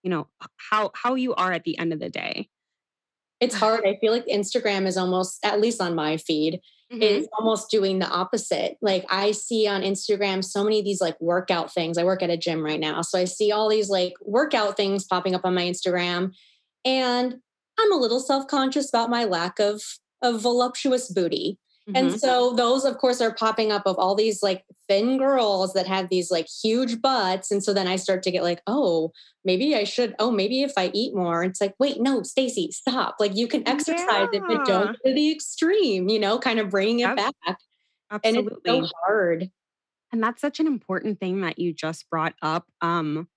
you 0.03 0.11
know, 0.11 0.29
how 0.71 0.93
how 0.95 1.17
you 1.17 1.35
are 1.35 1.53
at 1.53 1.65
the 1.65 1.77
end 1.79 1.93
of 1.93 1.99
the 1.99 2.11
day. 2.11 2.49
it's 3.41 3.57
hard. 3.57 3.81
I 3.87 3.97
feel 4.01 4.13
like 4.13 4.27
Instagram 4.27 4.87
is 4.87 4.97
almost, 4.97 5.45
at 5.45 5.61
least 5.61 5.81
on 5.81 5.95
my 5.95 6.17
feed, 6.17 6.61
mm-hmm. 6.93 7.03
is 7.03 7.29
almost 7.39 7.71
doing 7.71 7.99
the 7.99 8.09
opposite. 8.09 8.77
Like 8.81 9.05
I 9.11 9.33
see 9.33 9.67
on 9.67 9.83
Instagram 9.83 10.45
so 10.45 10.65
many 10.65 10.79
of 10.79 10.85
these 10.85 11.01
like 11.01 11.21
workout 11.21 11.73
things. 11.73 11.99
I 11.99 12.05
work 12.05 12.23
at 12.23 12.31
a 12.31 12.37
gym 12.37 12.65
right 12.65 12.81
now. 12.81 13.03
So 13.03 13.19
I 13.19 13.25
see 13.25 13.53
all 13.53 13.69
these 13.69 13.89
like 13.89 14.15
workout 14.23 14.77
things 14.77 15.05
popping 15.05 15.35
up 15.35 15.45
on 15.45 15.55
my 15.55 15.65
Instagram. 15.65 16.33
And 16.85 17.37
I'm 17.79 17.93
a 17.93 17.97
little 17.97 18.21
self-conscious 18.21 18.89
about 18.89 19.11
my 19.11 19.25
lack 19.25 19.59
of 19.59 19.83
of 20.23 20.41
voluptuous 20.41 21.13
booty. 21.13 21.59
Mm-hmm. 21.89 21.97
And 21.97 22.21
so 22.21 22.53
those, 22.53 22.85
of 22.85 22.99
course, 22.99 23.23
are 23.23 23.33
popping 23.33 23.73
up 23.73 23.85
of 23.87 23.97
all 23.99 24.15
these 24.15 24.43
like 24.43 24.63
thin 24.89 25.17
girls 25.17 25.73
that 25.73 25.87
have 25.87 26.11
these 26.11 26.31
like 26.31 26.47
huge 26.63 27.01
butts. 27.01 27.51
And 27.51 27.65
so 27.65 27.73
then 27.73 27.87
I 27.87 27.97
start 27.97 28.23
to 28.25 28.31
get 28.31 28.43
like, 28.43 28.61
oh, 28.67 29.13
maybe 29.43 29.75
I 29.75 29.85
should, 29.85 30.15
oh, 30.19 30.31
maybe 30.31 30.63
if 30.63 30.73
I 30.77 30.91
eat 30.93 31.15
more, 31.15 31.43
it's 31.45 31.63
like, 31.63 31.75
wait, 31.79 31.99
no, 31.99 32.21
Staci, 32.21 32.73
stop. 32.73 33.17
Like 33.19 33.35
you 33.35 33.49
can 33.49 33.67
exercise 33.67 34.29
yeah. 34.33 34.41
it, 34.41 34.43
but 34.47 34.67
don't 34.67 34.87
go 34.89 34.93
to 35.07 35.15
the 35.15 35.33
extreme, 35.33 36.11
you 36.11 36.19
know, 36.19 36.39
kind 36.39 36.59
of 36.59 36.69
bringing 36.69 37.01
it 37.01 37.17
back. 37.17 37.35
Absolutely. 38.11 38.51
And 38.71 38.85
it's 38.85 38.91
so 38.91 38.97
hard. 39.07 39.51
And 40.13 40.23
that's 40.23 40.43
such 40.43 40.61
an 40.61 40.67
important 40.67 41.21
thing 41.21 41.41
that 41.41 41.59
you 41.59 41.73
just 41.73 42.11
brought 42.11 42.35
up. 42.43 42.67
Um, 42.83 43.29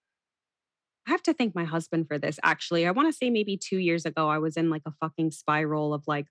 I 1.08 1.12
have 1.12 1.24
to 1.24 1.34
thank 1.34 1.56
my 1.56 1.64
husband 1.64 2.10
for 2.10 2.18
this 2.18 2.38
actually. 2.44 2.86
I 2.86 2.92
want 2.92 3.08
to 3.08 3.18
say 3.18 3.30
maybe 3.30 3.56
two 3.56 3.78
years 3.78 4.06
ago, 4.06 4.28
I 4.28 4.40
was 4.40 4.58
in 4.58 4.70
like 4.70 4.84
a 4.86 4.92
fucking 5.00 5.32
spiral 5.32 5.94
of 5.94 6.04
like, 6.06 6.28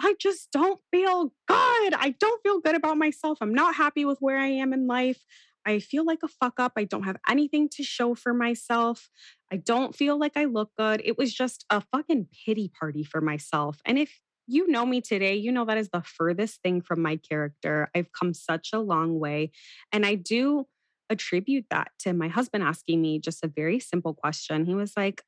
I 0.00 0.14
just 0.18 0.50
don't 0.52 0.80
feel 0.92 1.32
good. 1.48 1.94
I 1.94 2.14
don't 2.18 2.42
feel 2.42 2.60
good 2.60 2.76
about 2.76 2.98
myself. 2.98 3.38
I'm 3.40 3.54
not 3.54 3.74
happy 3.74 4.04
with 4.04 4.18
where 4.20 4.38
I 4.38 4.48
am 4.48 4.72
in 4.72 4.86
life. 4.86 5.24
I 5.64 5.80
feel 5.80 6.04
like 6.04 6.20
a 6.22 6.28
fuck 6.28 6.60
up. 6.60 6.72
I 6.76 6.84
don't 6.84 7.02
have 7.02 7.16
anything 7.28 7.68
to 7.70 7.82
show 7.82 8.14
for 8.14 8.32
myself. 8.32 9.08
I 9.50 9.56
don't 9.56 9.94
feel 9.94 10.18
like 10.18 10.36
I 10.36 10.44
look 10.44 10.70
good. 10.78 11.02
It 11.04 11.18
was 11.18 11.34
just 11.34 11.64
a 11.70 11.80
fucking 11.80 12.28
pity 12.44 12.70
party 12.78 13.02
for 13.02 13.20
myself. 13.20 13.80
And 13.84 13.98
if 13.98 14.20
you 14.46 14.68
know 14.68 14.86
me 14.86 15.00
today, 15.00 15.34
you 15.34 15.50
know 15.50 15.64
that 15.64 15.78
is 15.78 15.88
the 15.88 16.02
furthest 16.02 16.62
thing 16.62 16.80
from 16.80 17.02
my 17.02 17.16
character. 17.16 17.90
I've 17.94 18.12
come 18.12 18.32
such 18.32 18.70
a 18.72 18.78
long 18.78 19.18
way. 19.18 19.50
And 19.92 20.06
I 20.06 20.14
do 20.14 20.66
attribute 21.10 21.66
that 21.70 21.90
to 22.00 22.12
my 22.12 22.28
husband 22.28 22.62
asking 22.62 23.02
me 23.02 23.18
just 23.18 23.44
a 23.44 23.48
very 23.48 23.80
simple 23.80 24.14
question. 24.14 24.66
He 24.66 24.74
was 24.74 24.92
like, 24.96 25.22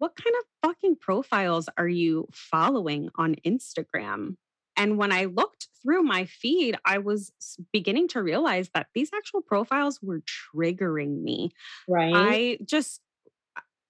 what 0.00 0.16
kind 0.16 0.34
of 0.38 0.68
fucking 0.70 0.96
profiles 0.96 1.68
are 1.76 1.86
you 1.86 2.26
following 2.32 3.10
on 3.16 3.36
Instagram? 3.46 4.36
And 4.74 4.96
when 4.96 5.12
I 5.12 5.26
looked 5.26 5.68
through 5.82 6.02
my 6.04 6.24
feed, 6.24 6.78
I 6.86 6.96
was 6.98 7.32
beginning 7.70 8.08
to 8.08 8.22
realize 8.22 8.70
that 8.72 8.86
these 8.94 9.10
actual 9.14 9.42
profiles 9.42 10.00
were 10.02 10.22
triggering 10.56 11.22
me. 11.22 11.50
Right. 11.86 12.14
I 12.14 12.58
just, 12.64 13.02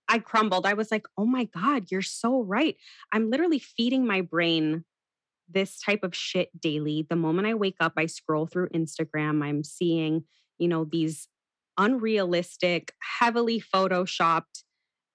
I 0.09 0.19
crumbled. 0.19 0.67
I 0.67 0.75
was 0.75 0.91
like, 0.91 1.07
oh 1.17 1.27
my 1.27 1.45
God, 1.45 1.93
you're 1.93 2.03
so 2.03 2.43
right. 2.43 2.75
I'm 3.13 3.31
literally 3.31 3.61
feeding 3.61 4.05
my 4.05 4.21
brain 4.21 4.85
this 5.49 5.81
type 5.81 6.03
of 6.03 6.13
shit 6.15 6.61
daily. 6.61 7.07
The 7.09 7.15
moment 7.15 7.47
I 7.47 7.55
wake 7.55 7.77
up, 7.79 7.93
I 7.97 8.07
scroll 8.07 8.47
through 8.47 8.71
Instagram, 8.71 9.45
I'm 9.45 9.63
seeing, 9.63 10.25
you 10.59 10.67
know, 10.67 10.85
these 10.91 11.29
unrealistic, 11.79 12.95
heavily 13.21 13.63
photoshopped 13.63 14.65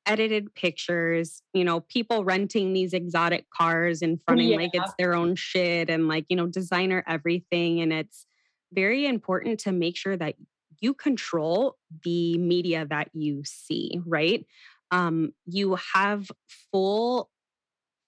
edited 0.06 0.54
pictures, 0.56 1.42
you 1.54 1.64
know, 1.64 1.82
people 1.82 2.24
renting 2.24 2.74
these 2.74 2.94
exotic 2.94 3.50
cars 3.50 4.02
and 4.02 4.20
fronting 4.26 4.50
yeah. 4.50 4.58
like 4.58 4.72
it's 4.74 4.94
their 4.98 5.16
own 5.16 5.36
shit 5.36 5.90
and 5.90 6.08
like, 6.08 6.26
you 6.30 6.36
know, 6.36 6.48
designer 6.48 7.04
everything. 7.08 7.82
And 7.82 7.92
it's 7.92 8.26
very 8.74 9.06
important 9.06 9.60
to 9.62 9.72
make 9.72 9.98
sure 9.98 10.18
that 10.18 10.36
you 10.82 10.94
control 10.94 11.78
the 12.04 12.38
media 12.38 12.86
that 12.90 13.10
you 13.14 13.44
see, 13.46 14.02
right? 14.06 14.46
Um, 14.92 15.34
you 15.46 15.78
have 15.94 16.30
full 16.72 17.30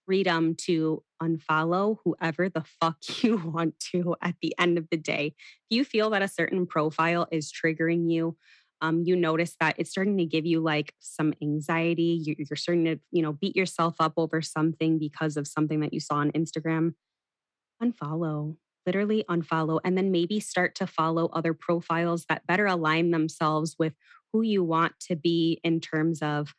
freedom 0.05 0.55
to 0.55 1.03
unfollow 1.21 1.97
whoever 2.03 2.49
the 2.49 2.63
fuck 2.79 2.97
you 3.23 3.37
want 3.37 3.79
to 3.91 4.15
at 4.21 4.35
the 4.41 4.55
end 4.57 4.77
of 4.77 4.87
the 4.89 4.97
day. 4.97 5.35
If 5.69 5.75
you 5.75 5.83
feel 5.83 6.09
that 6.11 6.21
a 6.21 6.27
certain 6.27 6.65
profile 6.65 7.27
is 7.31 7.51
triggering 7.51 8.09
you, 8.09 8.37
um, 8.81 9.03
you 9.03 9.15
notice 9.15 9.55
that 9.59 9.75
it's 9.77 9.89
starting 9.89 10.17
to 10.17 10.25
give 10.25 10.45
you 10.45 10.59
like 10.59 10.93
some 10.99 11.33
anxiety. 11.41 12.21
You're, 12.23 12.35
you're 12.37 12.57
starting 12.57 12.85
to, 12.85 12.99
you 13.11 13.21
know, 13.21 13.33
beat 13.33 13.55
yourself 13.55 13.95
up 13.99 14.13
over 14.17 14.41
something 14.41 14.99
because 14.99 15.37
of 15.37 15.47
something 15.47 15.79
that 15.81 15.93
you 15.93 15.99
saw 15.99 16.15
on 16.15 16.31
Instagram. 16.31 16.93
Unfollow, 17.81 18.57
literally 18.85 19.23
unfollow, 19.29 19.79
and 19.83 19.97
then 19.97 20.11
maybe 20.11 20.39
start 20.39 20.75
to 20.75 20.87
follow 20.87 21.27
other 21.27 21.53
profiles 21.53 22.25
that 22.29 22.45
better 22.47 22.65
align 22.65 23.11
themselves 23.11 23.75
with 23.79 23.93
who 24.33 24.41
you 24.41 24.63
want 24.63 24.93
to 24.99 25.15
be 25.15 25.59
in 25.63 25.79
terms 25.79 26.21
of 26.21 26.53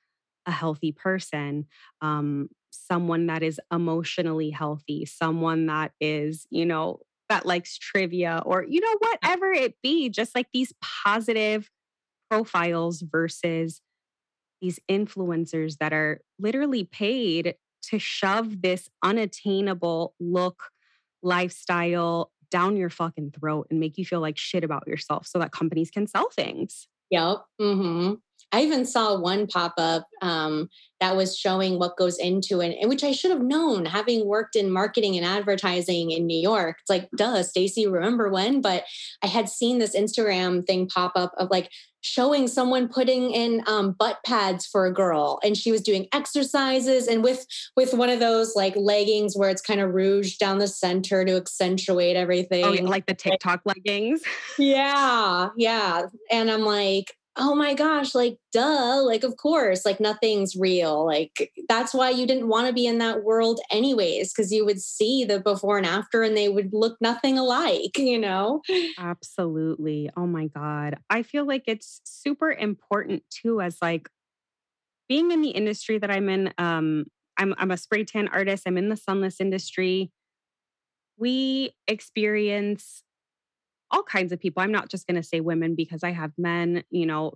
a 0.47 0.51
healthy 0.51 0.93
person, 0.93 1.67
um, 2.01 2.49
someone 2.71 3.27
that 3.27 3.43
is 3.43 3.61
emotionally 3.73 4.51
healthy, 4.51 5.05
someone 5.05 5.67
that 5.67 5.93
is, 6.01 6.47
you 6.51 6.65
know, 6.65 7.01
that 7.29 7.45
likes 7.45 7.77
trivia 7.77 8.43
or, 8.47 8.65
you 8.65 8.81
know, 8.81 8.95
whatever 8.99 9.53
it 9.53 9.75
be, 9.83 10.09
just 10.09 10.35
like 10.35 10.47
these 10.53 10.73
positive 10.83 11.69
profiles 12.31 13.03
versus 13.03 13.81
these 14.61 14.81
influencers 14.91 15.79
that 15.79 15.93
are 15.93 16.21
literally 16.38 16.85
paid 16.85 17.55
to 17.83 17.99
shove 17.99 18.62
this 18.62 18.88
unattainable 19.03 20.14
look, 20.21 20.64
lifestyle 21.23 22.33
down 22.51 22.77
your 22.77 22.91
fucking 22.91 23.33
throat 23.38 23.67
and 23.71 23.79
make 23.79 23.99
you 23.99 24.05
feel 24.05 24.21
like 24.21 24.37
shit 24.38 24.64
about 24.64 24.87
yourself 24.87 25.27
so 25.27 25.38
that 25.38 25.53
companies 25.53 25.91
can 25.91 26.07
sell 26.07 26.29
things. 26.31 26.88
Yep. 27.11 27.45
Mm-hmm. 27.61 28.14
I 28.53 28.63
even 28.63 28.87
saw 28.87 29.19
one 29.19 29.47
pop 29.47 29.75
up 29.77 30.07
um, 30.23 30.69
that 31.01 31.17
was 31.17 31.37
showing 31.37 31.79
what 31.79 31.97
goes 31.97 32.19
into 32.19 32.61
it, 32.61 32.77
and 32.81 32.89
which 32.89 33.05
I 33.05 33.13
should 33.13 33.31
have 33.31 33.43
known 33.43 33.85
having 33.85 34.27
worked 34.27 34.57
in 34.57 34.71
marketing 34.71 35.17
and 35.17 35.27
advertising 35.27 36.11
in 36.11 36.27
New 36.27 36.39
York. 36.39 36.77
It's 36.81 36.91
like, 36.91 37.09
duh, 37.17 37.43
Staci, 37.43 37.91
remember 37.91 38.31
when? 38.31 38.61
But 38.61 38.85
I 39.23 39.27
had 39.27 39.49
seen 39.49 39.79
this 39.79 39.95
Instagram 39.95 40.67
thing 40.67 40.89
pop 40.89 41.13
up 41.15 41.35
of 41.37 41.51
like 41.51 41.71
showing 42.01 42.47
someone 42.47 42.89
putting 42.89 43.33
in 43.33 43.63
um, 43.67 43.93
butt 43.93 44.19
pads 44.25 44.67
for 44.67 44.87
a 44.87 44.93
girl 44.93 45.41
and 45.43 45.57
she 45.57 45.73
was 45.73 45.83
doing 45.83 46.07
exercises 46.13 47.09
and 47.09 47.25
with 47.25 47.45
with 47.77 47.93
one 47.93 48.09
of 48.09 48.21
those 48.21 48.55
like 48.55 48.75
leggings 48.77 49.37
where 49.37 49.51
it's 49.51 49.61
kind 49.61 49.81
of 49.81 49.91
ruched 49.91 50.39
down 50.39 50.59
the 50.59 50.69
center 50.69 51.25
to 51.25 51.37
accentuate 51.37 52.17
everything 52.17 52.65
oh, 52.65 52.71
like 52.85 53.07
the 53.07 53.15
tiktok 53.15 53.61
leggings 53.65 54.23
yeah 54.59 55.49
yeah 55.57 56.03
and 56.31 56.51
i'm 56.51 56.63
like 56.63 57.13
oh 57.38 57.55
my 57.55 57.74
gosh, 57.74 58.14
like, 58.14 58.38
duh, 58.53 59.03
like, 59.05 59.22
of 59.24 59.37
course, 59.37 59.85
like, 59.85 60.01
nothing's 60.01 60.57
real. 60.57 61.07
Like, 61.07 61.53
that's 61.68 61.94
why 61.94 62.11
you 62.11 62.27
didn't 62.27 62.48
want 62.48 62.66
to 62.66 62.72
be 62.72 62.87
in 62.87 62.98
that 62.98 63.22
world, 63.24 63.61
anyways, 63.70 64.33
because 64.33 64.53
you 64.53 64.64
would 64.64 64.81
see 64.81 65.24
the 65.24 65.40
before 65.40 65.79
and 65.79 65.87
after 65.87 66.22
and 66.22 66.37
they 66.37 66.48
would 66.48 66.72
look 66.72 66.96
nothing 67.01 67.38
alike, 67.38 67.98
you 67.98 68.18
know? 68.18 68.62
Absolutely. 68.98 70.11
Oh 70.16 70.27
my 70.27 70.46
God. 70.48 70.98
I 71.09 71.22
feel 71.22 71.46
like 71.46 71.64
it's 71.66 72.01
super 72.05 72.51
important 72.53 73.22
too, 73.31 73.61
as 73.61 73.79
like 73.81 74.09
being 75.09 75.31
in 75.31 75.40
the 75.42 75.51
industry 75.51 75.98
that 75.98 76.11
I'm 76.11 76.29
in. 76.29 76.53
Um, 76.59 77.07
I'm, 77.38 77.55
I'm 77.57 77.70
a 77.70 77.77
spray 77.77 78.05
tan 78.05 78.29
artist, 78.29 78.64
I'm 78.66 78.77
in 78.77 78.88
the 78.88 78.96
sunless 78.96 79.40
industry. 79.40 80.11
We 81.16 81.72
experience 81.87 83.03
all 83.90 84.03
kinds 84.03 84.33
of 84.33 84.40
people. 84.40 84.62
I'm 84.62 84.72
not 84.72 84.90
just 84.90 85.07
going 85.07 85.20
to 85.20 85.22
say 85.22 85.40
women 85.40 85.74
because 85.74 86.03
I 86.03 86.12
have 86.12 86.33
men, 86.37 86.85
you 86.90 87.07
know, 87.07 87.33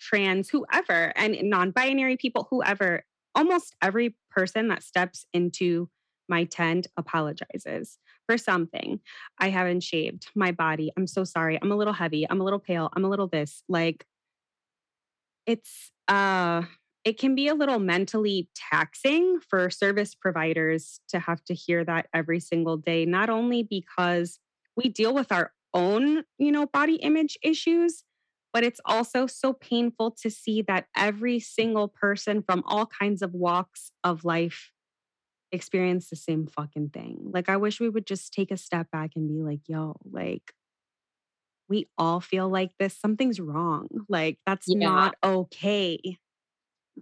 trans, 0.00 0.50
whoever, 0.50 1.12
and 1.16 1.36
non 1.42 1.70
binary 1.70 2.16
people, 2.16 2.46
whoever. 2.50 3.04
Almost 3.34 3.74
every 3.82 4.16
person 4.30 4.68
that 4.68 4.82
steps 4.82 5.26
into 5.32 5.88
my 6.28 6.44
tent 6.44 6.86
apologizes 6.96 7.98
for 8.26 8.38
something. 8.38 9.00
I 9.38 9.50
haven't 9.50 9.82
shaved 9.82 10.28
my 10.34 10.52
body. 10.52 10.92
I'm 10.96 11.06
so 11.06 11.24
sorry. 11.24 11.58
I'm 11.60 11.72
a 11.72 11.76
little 11.76 11.92
heavy. 11.92 12.26
I'm 12.28 12.40
a 12.40 12.44
little 12.44 12.58
pale. 12.58 12.90
I'm 12.94 13.04
a 13.04 13.08
little 13.08 13.26
this. 13.26 13.62
Like, 13.68 14.06
it's, 15.46 15.90
uh, 16.08 16.62
it 17.04 17.18
can 17.18 17.34
be 17.34 17.48
a 17.48 17.54
little 17.54 17.78
mentally 17.78 18.48
taxing 18.54 19.40
for 19.46 19.68
service 19.68 20.14
providers 20.14 21.00
to 21.08 21.18
have 21.18 21.44
to 21.44 21.54
hear 21.54 21.84
that 21.84 22.06
every 22.14 22.40
single 22.40 22.78
day, 22.78 23.04
not 23.04 23.28
only 23.28 23.62
because 23.62 24.38
we 24.74 24.88
deal 24.88 25.12
with 25.12 25.30
our 25.30 25.52
own, 25.74 26.22
you 26.38 26.52
know, 26.52 26.66
body 26.66 26.96
image 26.96 27.36
issues, 27.42 28.04
but 28.52 28.64
it's 28.64 28.80
also 28.84 29.26
so 29.26 29.52
painful 29.52 30.12
to 30.22 30.30
see 30.30 30.62
that 30.62 30.86
every 30.96 31.40
single 31.40 31.88
person 31.88 32.42
from 32.42 32.62
all 32.66 32.86
kinds 32.86 33.20
of 33.20 33.34
walks 33.34 33.90
of 34.02 34.24
life 34.24 34.70
experience 35.52 36.08
the 36.08 36.16
same 36.16 36.46
fucking 36.46 36.90
thing. 36.90 37.30
Like 37.32 37.48
I 37.48 37.56
wish 37.56 37.80
we 37.80 37.88
would 37.88 38.06
just 38.06 38.32
take 38.32 38.50
a 38.50 38.56
step 38.56 38.90
back 38.90 39.10
and 39.16 39.28
be 39.28 39.42
like, 39.42 39.60
yo, 39.66 39.96
like 40.04 40.52
we 41.68 41.88
all 41.96 42.20
feel 42.20 42.48
like 42.48 42.72
this. 42.78 42.96
Something's 42.96 43.40
wrong. 43.40 43.88
Like 44.08 44.38
that's 44.46 44.68
yeah. 44.68 44.88
not 44.88 45.14
okay. 45.24 46.18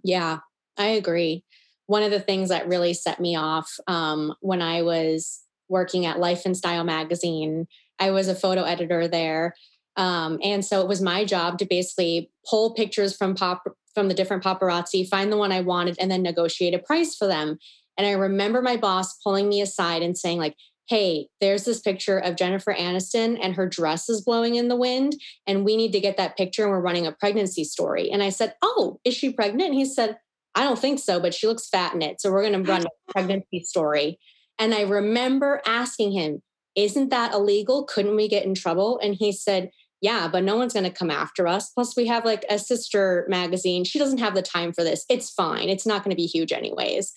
Yeah, 0.03 0.39
I 0.79 0.87
agree. 0.87 1.45
One 1.87 2.03
of 2.03 2.11
the 2.11 2.21
things 2.21 2.49
that 2.49 2.69
really 2.69 2.95
set 2.95 3.21
me 3.21 3.37
off 3.37 3.79
um, 3.87 4.35
when 4.41 4.63
I 4.63 4.83
was 4.83 5.43
working 5.69 6.07
at 6.07 6.19
Life 6.19 6.47
and 6.47 6.57
Style 6.57 6.85
magazine 6.85 7.67
I 8.03 8.11
was 8.11 8.27
a 8.27 8.35
photo 8.35 8.63
editor 8.63 9.07
there. 9.07 9.55
Um, 9.97 10.39
and 10.43 10.65
so 10.65 10.81
it 10.81 10.89
was 10.89 11.01
my 11.01 11.25
job 11.25 11.59
to 11.59 11.65
basically 11.65 12.31
pull 12.49 12.75
pictures 12.75 13.17
from 13.17 13.35
pop 13.35 13.63
from 13.95 14.09
the 14.09 14.15
different 14.15 14.43
paparazzi, 14.43 15.07
find 15.07 15.31
the 15.31 15.37
one 15.37 15.53
I 15.53 15.61
wanted, 15.61 15.97
and 16.01 16.11
then 16.11 16.23
negotiate 16.23 16.75
a 16.75 16.79
price 16.79 17.15
for 17.15 17.27
them. 17.27 17.59
And 17.97 18.07
I 18.07 18.13
remember 18.13 18.63
my 18.63 18.77
boss 18.77 19.19
pulling 19.19 19.49
me 19.49 19.61
aside 19.61 20.03
and 20.03 20.17
saying, 20.17 20.39
like, 20.39 20.57
hey, 20.89 21.29
there's 21.41 21.65
this 21.65 21.81
picture 21.81 22.19
of 22.19 22.37
Jennifer 22.37 22.75
Aniston 22.75 23.39
and 23.41 23.55
her 23.55 23.69
dress 23.69 24.09
is 24.09 24.23
blowing 24.23 24.57
in 24.57 24.69
the 24.69 24.77
wind. 24.77 25.15
And 25.47 25.65
we 25.65 25.77
need 25.77 25.93
to 25.93 26.01
get 26.01 26.17
that 26.17 26.37
picture 26.37 26.65
and 26.65 26.73
we're 26.73 26.81
running 26.81 27.07
a 27.07 27.13
pregnancy 27.13 27.63
story. 27.65 28.11
And 28.11 28.23
I 28.23 28.31
said, 28.31 28.55
oh, 28.63 28.99
is 29.05 29.15
she 29.15 29.33
pregnant? 29.33 29.71
And 29.71 29.75
he 29.75 29.85
said, 29.85 30.19
I 30.55 30.65
don't 30.65 30.79
think 30.79 30.99
so, 30.99 31.21
but 31.21 31.35
she 31.35 31.47
looks 31.47 31.69
fat 31.69 31.95
in 31.95 32.03
it. 32.03 32.21
So 32.21 32.33
we're 32.33 32.49
going 32.49 32.65
to 32.65 32.71
run 32.71 32.83
a 32.83 33.13
pregnancy 33.13 33.63
story. 33.63 34.19
And 34.59 34.75
I 34.75 34.83
remember 34.83 35.63
asking 35.67 36.13
him, 36.13 36.43
isn't 36.75 37.11
that 37.11 37.35
illegal? 37.35 37.85
Couldn't 37.85 38.17
we 38.17 38.29
get 38.29 38.45
in 38.45 38.55
trouble? 38.55 38.99
And 38.99 39.15
he 39.15 39.33
said, 39.33 39.71
yeah, 40.01 40.27
but 40.27 40.43
no 40.43 40.57
one's 40.57 40.73
going 40.73 40.85
to 40.85 40.91
come 40.91 41.11
after 41.11 41.47
us. 41.47 41.71
Plus, 41.71 41.97
we 41.97 42.07
have 42.09 42.25
like 42.25 42.45
a 42.51 42.59
sister 42.59 43.25
magazine. 43.29 43.85
She 43.85 43.99
doesn't 44.01 44.19
have 44.19 44.35
the 44.35 44.43
time 44.43 44.73
for 44.73 44.83
this. 44.83 45.05
It's 45.09 45.31
fine. 45.31 45.69
It's 45.69 45.87
not 45.87 46.03
going 46.03 46.11
to 46.11 46.21
be 46.21 46.27
huge, 46.27 46.53
anyways. 46.53 47.13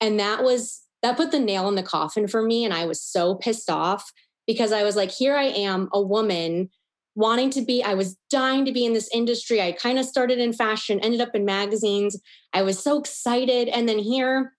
And 0.00 0.18
that 0.18 0.42
was 0.42 0.82
that 1.02 1.16
put 1.16 1.30
the 1.30 1.38
nail 1.38 1.68
in 1.68 1.74
the 1.74 1.82
coffin 1.82 2.26
for 2.26 2.42
me. 2.42 2.64
And 2.64 2.72
I 2.72 2.86
was 2.86 3.00
so 3.00 3.34
pissed 3.34 3.70
off 3.70 4.10
because 4.46 4.72
I 4.72 4.82
was 4.82 4.96
like, 4.96 5.10
here 5.10 5.36
I 5.36 5.44
am, 5.44 5.88
a 5.92 6.00
woman 6.00 6.70
wanting 7.14 7.50
to 7.50 7.62
be, 7.62 7.82
I 7.84 7.94
was 7.94 8.16
dying 8.30 8.64
to 8.64 8.72
be 8.72 8.84
in 8.84 8.94
this 8.94 9.08
industry. 9.12 9.60
I 9.60 9.72
kind 9.72 9.98
of 9.98 10.06
started 10.06 10.38
in 10.38 10.52
fashion, 10.52 10.98
ended 11.00 11.20
up 11.20 11.34
in 11.34 11.44
magazines. 11.44 12.20
I 12.52 12.62
was 12.62 12.82
so 12.82 12.98
excited. 12.98 13.68
And 13.68 13.88
then 13.88 13.98
here 13.98 14.54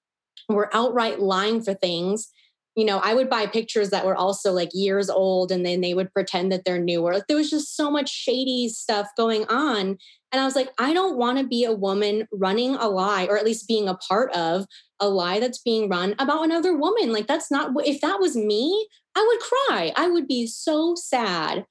we're 0.47 0.69
outright 0.71 1.19
lying 1.19 1.61
for 1.61 1.73
things. 1.73 2.29
You 2.75 2.85
know, 2.85 2.99
I 3.03 3.13
would 3.13 3.29
buy 3.29 3.45
pictures 3.47 3.89
that 3.91 4.05
were 4.05 4.15
also 4.15 4.51
like 4.51 4.69
years 4.73 5.09
old 5.09 5.51
and 5.51 5.65
then 5.65 5.81
they 5.81 5.93
would 5.93 6.11
pretend 6.11 6.51
that 6.51 6.65
they're 6.65 6.79
newer. 6.79 7.13
Like 7.13 7.27
there 7.27 7.37
was 7.37 7.49
just 7.49 7.75
so 7.75 7.89
much 7.89 8.09
shady 8.09 8.67
stuff 8.69 9.07
going 9.15 9.45
on. 9.45 9.97
And 10.31 10.41
I 10.41 10.45
was 10.45 10.55
like, 10.55 10.69
I 10.77 10.93
don't 10.93 11.17
want 11.17 11.37
to 11.37 11.47
be 11.47 11.63
a 11.63 11.71
woman 11.71 12.27
running 12.33 12.75
a 12.75 12.89
lie 12.89 13.27
or 13.29 13.37
at 13.37 13.45
least 13.45 13.67
being 13.67 13.87
a 13.87 13.95
part 13.95 14.33
of 14.35 14.65
a 14.99 15.07
lie 15.07 15.39
that's 15.39 15.59
being 15.59 15.87
run 15.87 16.15
about 16.19 16.43
another 16.43 16.75
woman. 16.75 17.13
Like 17.13 17.27
that's 17.27 17.49
not 17.49 17.71
if 17.85 18.01
that 18.01 18.19
was 18.19 18.35
me, 18.35 18.87
I 19.15 19.25
would 19.25 19.39
cry. 19.39 19.93
I 19.95 20.09
would 20.09 20.27
be 20.27 20.45
so 20.47 20.95
sad. 20.95 21.65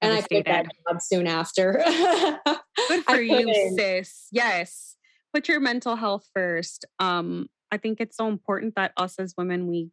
And 0.00 0.12
I 0.12 0.22
quit 0.22 0.46
that 0.46 0.66
job 0.88 1.02
soon 1.02 1.26
after. 1.26 1.82
Good 2.88 3.04
for 3.04 3.20
you, 3.20 3.74
sis. 3.76 4.28
Yes. 4.30 4.96
Put 5.34 5.48
your 5.48 5.60
mental 5.60 5.96
health 5.96 6.28
first. 6.34 6.84
Um, 6.98 7.48
I 7.70 7.76
think 7.76 8.00
it's 8.00 8.16
so 8.16 8.28
important 8.28 8.74
that 8.76 8.92
us 8.96 9.18
as 9.18 9.34
women 9.36 9.66
we 9.66 9.90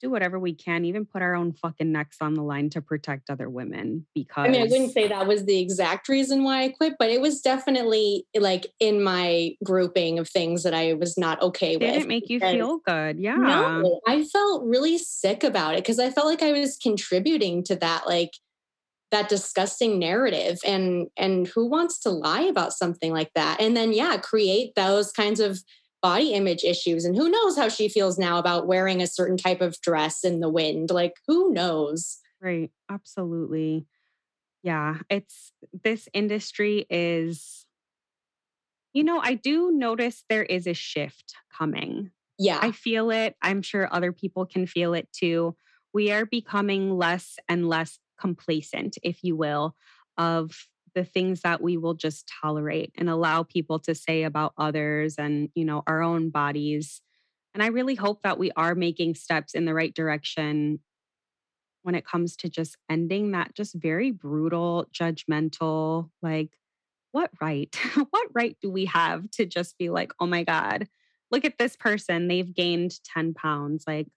do 0.00 0.10
whatever 0.10 0.38
we 0.38 0.54
can, 0.54 0.84
even 0.84 1.06
put 1.06 1.22
our 1.22 1.34
own 1.34 1.52
fucking 1.52 1.90
necks 1.90 2.18
on 2.20 2.34
the 2.34 2.42
line 2.42 2.70
to 2.70 2.82
protect 2.82 3.30
other 3.30 3.48
women. 3.48 4.06
Because 4.14 4.46
I 4.46 4.48
mean, 4.48 4.60
I 4.60 4.64
wouldn't 4.64 4.92
say 4.92 5.08
that 5.08 5.26
was 5.26 5.44
the 5.44 5.58
exact 5.58 6.08
reason 6.08 6.44
why 6.44 6.64
I 6.64 6.68
quit, 6.68 6.94
but 6.98 7.10
it 7.10 7.20
was 7.20 7.40
definitely 7.40 8.26
like 8.38 8.66
in 8.78 9.02
my 9.02 9.52
grouping 9.64 10.18
of 10.18 10.28
things 10.28 10.62
that 10.64 10.74
I 10.74 10.94
was 10.94 11.16
not 11.16 11.40
okay 11.42 11.76
with. 11.76 11.92
Did 11.92 12.02
it 12.02 12.08
make 12.08 12.28
you 12.28 12.40
feel 12.40 12.78
good? 12.78 13.18
Yeah. 13.18 13.36
No, 13.36 14.00
I 14.06 14.24
felt 14.24 14.64
really 14.64 14.98
sick 14.98 15.42
about 15.42 15.74
it 15.74 15.78
because 15.78 15.98
I 15.98 16.10
felt 16.10 16.26
like 16.26 16.42
I 16.42 16.52
was 16.52 16.76
contributing 16.76 17.64
to 17.64 17.76
that, 17.76 18.06
like 18.06 18.32
that 19.12 19.28
disgusting 19.28 19.98
narrative 19.98 20.58
and 20.66 21.06
and 21.16 21.46
who 21.46 21.66
wants 21.66 21.98
to 22.00 22.10
lie 22.10 22.42
about 22.42 22.72
something 22.72 23.12
like 23.12 23.30
that 23.34 23.60
and 23.60 23.76
then 23.76 23.92
yeah 23.92 24.16
create 24.16 24.74
those 24.74 25.12
kinds 25.12 25.38
of 25.38 25.60
body 26.02 26.32
image 26.32 26.62
issues 26.62 27.04
and 27.04 27.16
who 27.16 27.28
knows 27.28 27.56
how 27.56 27.68
she 27.68 27.88
feels 27.88 28.18
now 28.18 28.38
about 28.38 28.66
wearing 28.66 29.02
a 29.02 29.06
certain 29.06 29.36
type 29.36 29.60
of 29.60 29.80
dress 29.80 30.24
in 30.24 30.40
the 30.40 30.48
wind 30.48 30.90
like 30.90 31.14
who 31.26 31.52
knows? 31.52 32.18
Right 32.40 32.70
absolutely. 32.90 33.86
Yeah 34.62 34.98
it's 35.10 35.52
this 35.84 36.08
industry 36.12 36.86
is 36.90 37.64
you 38.92 39.04
know 39.04 39.20
i 39.20 39.34
do 39.34 39.70
notice 39.72 40.24
there 40.28 40.44
is 40.44 40.66
a 40.66 40.74
shift 40.74 41.34
coming. 41.56 42.10
Yeah. 42.38 42.58
I 42.60 42.72
feel 42.72 43.10
it 43.10 43.34
i'm 43.42 43.62
sure 43.62 43.88
other 43.92 44.12
people 44.12 44.46
can 44.46 44.66
feel 44.66 44.94
it 44.94 45.08
too. 45.12 45.56
We 45.94 46.12
are 46.12 46.26
becoming 46.26 46.96
less 46.96 47.36
and 47.48 47.68
less 47.68 47.98
complacent 48.20 48.98
if 49.02 49.22
you 49.22 49.36
will 49.36 49.74
of 50.18 50.66
the 50.96 51.04
things 51.04 51.42
that 51.42 51.62
we 51.62 51.76
will 51.76 51.94
just 51.94 52.28
tolerate 52.42 52.90
and 52.96 53.10
allow 53.10 53.42
people 53.42 53.78
to 53.78 53.94
say 53.94 54.22
about 54.22 54.54
others 54.56 55.16
and 55.18 55.50
you 55.54 55.64
know 55.64 55.84
our 55.86 56.02
own 56.02 56.30
bodies. 56.30 57.02
And 57.54 57.62
i 57.62 57.68
really 57.68 57.94
hope 57.94 58.22
that 58.22 58.38
we 58.38 58.50
are 58.56 58.74
making 58.74 59.14
steps 59.14 59.54
in 59.54 59.66
the 59.66 59.74
right 59.74 59.94
direction 59.94 60.80
when 61.82 61.94
it 61.94 62.04
comes 62.04 62.34
to 62.36 62.48
just 62.48 62.76
ending 62.90 63.30
that 63.30 63.54
just 63.54 63.74
very 63.74 64.10
brutal 64.10 64.86
judgmental 64.92 66.10
like 66.22 66.50
what 67.12 67.30
right? 67.40 67.74
What 68.10 68.28
right 68.34 68.56
do 68.60 68.70
we 68.70 68.86
have 68.86 69.30
to 69.32 69.46
just 69.46 69.78
be 69.78 69.90
like 69.90 70.12
oh 70.18 70.26
my 70.26 70.44
god 70.44 70.88
look 71.30 71.44
at 71.44 71.58
this 71.58 71.76
person 71.76 72.28
they've 72.28 72.54
gained 72.54 72.92
10 73.04 73.34
pounds 73.34 73.84
like 73.86 74.08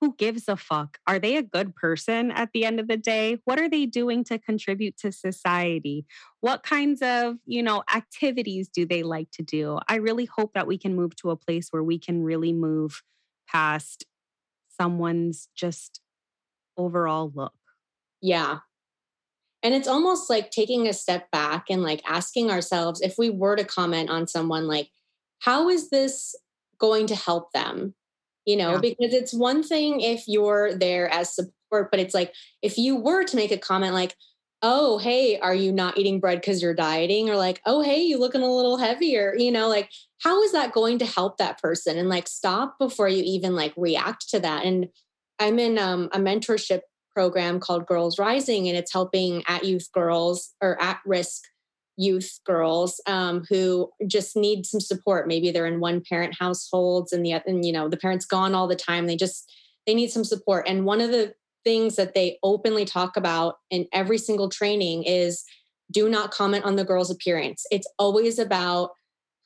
who 0.00 0.14
gives 0.16 0.48
a 0.48 0.56
fuck? 0.56 0.98
Are 1.06 1.18
they 1.18 1.36
a 1.36 1.42
good 1.42 1.74
person 1.74 2.30
at 2.30 2.50
the 2.52 2.64
end 2.64 2.78
of 2.78 2.86
the 2.86 2.96
day? 2.96 3.38
What 3.44 3.58
are 3.58 3.68
they 3.68 3.84
doing 3.86 4.22
to 4.24 4.38
contribute 4.38 4.96
to 4.98 5.10
society? 5.10 6.06
What 6.40 6.62
kinds 6.62 7.02
of, 7.02 7.36
you 7.46 7.62
know, 7.62 7.82
activities 7.92 8.68
do 8.68 8.86
they 8.86 9.02
like 9.02 9.30
to 9.32 9.42
do? 9.42 9.80
I 9.88 9.96
really 9.96 10.26
hope 10.26 10.52
that 10.54 10.68
we 10.68 10.78
can 10.78 10.94
move 10.94 11.16
to 11.16 11.30
a 11.30 11.36
place 11.36 11.68
where 11.70 11.82
we 11.82 11.98
can 11.98 12.22
really 12.22 12.52
move 12.52 13.02
past 13.48 14.04
someone's 14.80 15.48
just 15.56 16.00
overall 16.76 17.32
look. 17.34 17.52
Yeah. 18.20 18.58
And 19.62 19.74
it's 19.74 19.88
almost 19.88 20.30
like 20.30 20.52
taking 20.52 20.86
a 20.86 20.92
step 20.92 21.30
back 21.32 21.66
and 21.68 21.82
like 21.82 22.02
asking 22.06 22.50
ourselves 22.50 23.00
if 23.00 23.16
we 23.18 23.30
were 23.30 23.56
to 23.56 23.64
comment 23.64 24.10
on 24.10 24.28
someone 24.28 24.68
like 24.68 24.90
how 25.40 25.68
is 25.68 25.90
this 25.90 26.34
going 26.78 27.06
to 27.08 27.16
help 27.16 27.52
them? 27.52 27.94
You 28.48 28.56
know, 28.56 28.72
yeah. 28.72 28.80
because 28.80 29.12
it's 29.12 29.34
one 29.34 29.62
thing 29.62 30.00
if 30.00 30.24
you're 30.26 30.74
there 30.74 31.12
as 31.12 31.34
support, 31.34 31.90
but 31.90 32.00
it's 32.00 32.14
like 32.14 32.32
if 32.62 32.78
you 32.78 32.96
were 32.96 33.22
to 33.22 33.36
make 33.36 33.52
a 33.52 33.58
comment 33.58 33.92
like, 33.92 34.16
oh, 34.62 34.96
hey, 34.96 35.38
are 35.38 35.54
you 35.54 35.70
not 35.70 35.98
eating 35.98 36.18
bread 36.18 36.40
because 36.40 36.62
you're 36.62 36.72
dieting? 36.72 37.28
Or 37.28 37.36
like, 37.36 37.60
oh, 37.66 37.82
hey, 37.82 38.00
you 38.00 38.18
looking 38.18 38.40
a 38.40 38.50
little 38.50 38.78
heavier, 38.78 39.34
you 39.36 39.52
know, 39.52 39.68
like 39.68 39.90
how 40.22 40.42
is 40.42 40.52
that 40.52 40.72
going 40.72 40.98
to 41.00 41.04
help 41.04 41.36
that 41.36 41.60
person? 41.60 41.98
And 41.98 42.08
like 42.08 42.26
stop 42.26 42.78
before 42.78 43.06
you 43.06 43.22
even 43.22 43.54
like 43.54 43.74
react 43.76 44.30
to 44.30 44.40
that. 44.40 44.64
And 44.64 44.88
I'm 45.38 45.58
in 45.58 45.78
um, 45.78 46.08
a 46.12 46.18
mentorship 46.18 46.80
program 47.14 47.60
called 47.60 47.86
Girls 47.86 48.18
Rising, 48.18 48.66
and 48.66 48.78
it's 48.78 48.94
helping 48.94 49.42
at 49.46 49.66
youth 49.66 49.92
girls 49.92 50.54
or 50.62 50.80
at 50.80 51.00
risk 51.04 51.42
youth 51.98 52.38
girls 52.46 53.00
um, 53.06 53.44
who 53.48 53.90
just 54.06 54.36
need 54.36 54.64
some 54.64 54.80
support. 54.80 55.26
Maybe 55.26 55.50
they're 55.50 55.66
in 55.66 55.80
one 55.80 56.00
parent 56.08 56.34
households 56.38 57.12
and 57.12 57.26
the 57.26 57.32
and 57.32 57.64
you 57.64 57.72
know 57.72 57.88
the 57.88 57.96
parents 57.96 58.24
gone 58.24 58.54
all 58.54 58.68
the 58.68 58.76
time. 58.76 59.06
They 59.06 59.16
just 59.16 59.52
they 59.86 59.94
need 59.94 60.10
some 60.10 60.24
support. 60.24 60.66
And 60.68 60.84
one 60.84 61.00
of 61.00 61.10
the 61.10 61.34
things 61.64 61.96
that 61.96 62.14
they 62.14 62.38
openly 62.42 62.84
talk 62.84 63.16
about 63.16 63.56
in 63.70 63.86
every 63.92 64.18
single 64.18 64.48
training 64.48 65.02
is 65.02 65.44
do 65.90 66.08
not 66.08 66.30
comment 66.30 66.64
on 66.64 66.76
the 66.76 66.84
girl's 66.84 67.10
appearance. 67.10 67.66
It's 67.70 67.88
always 67.98 68.38
about 68.38 68.90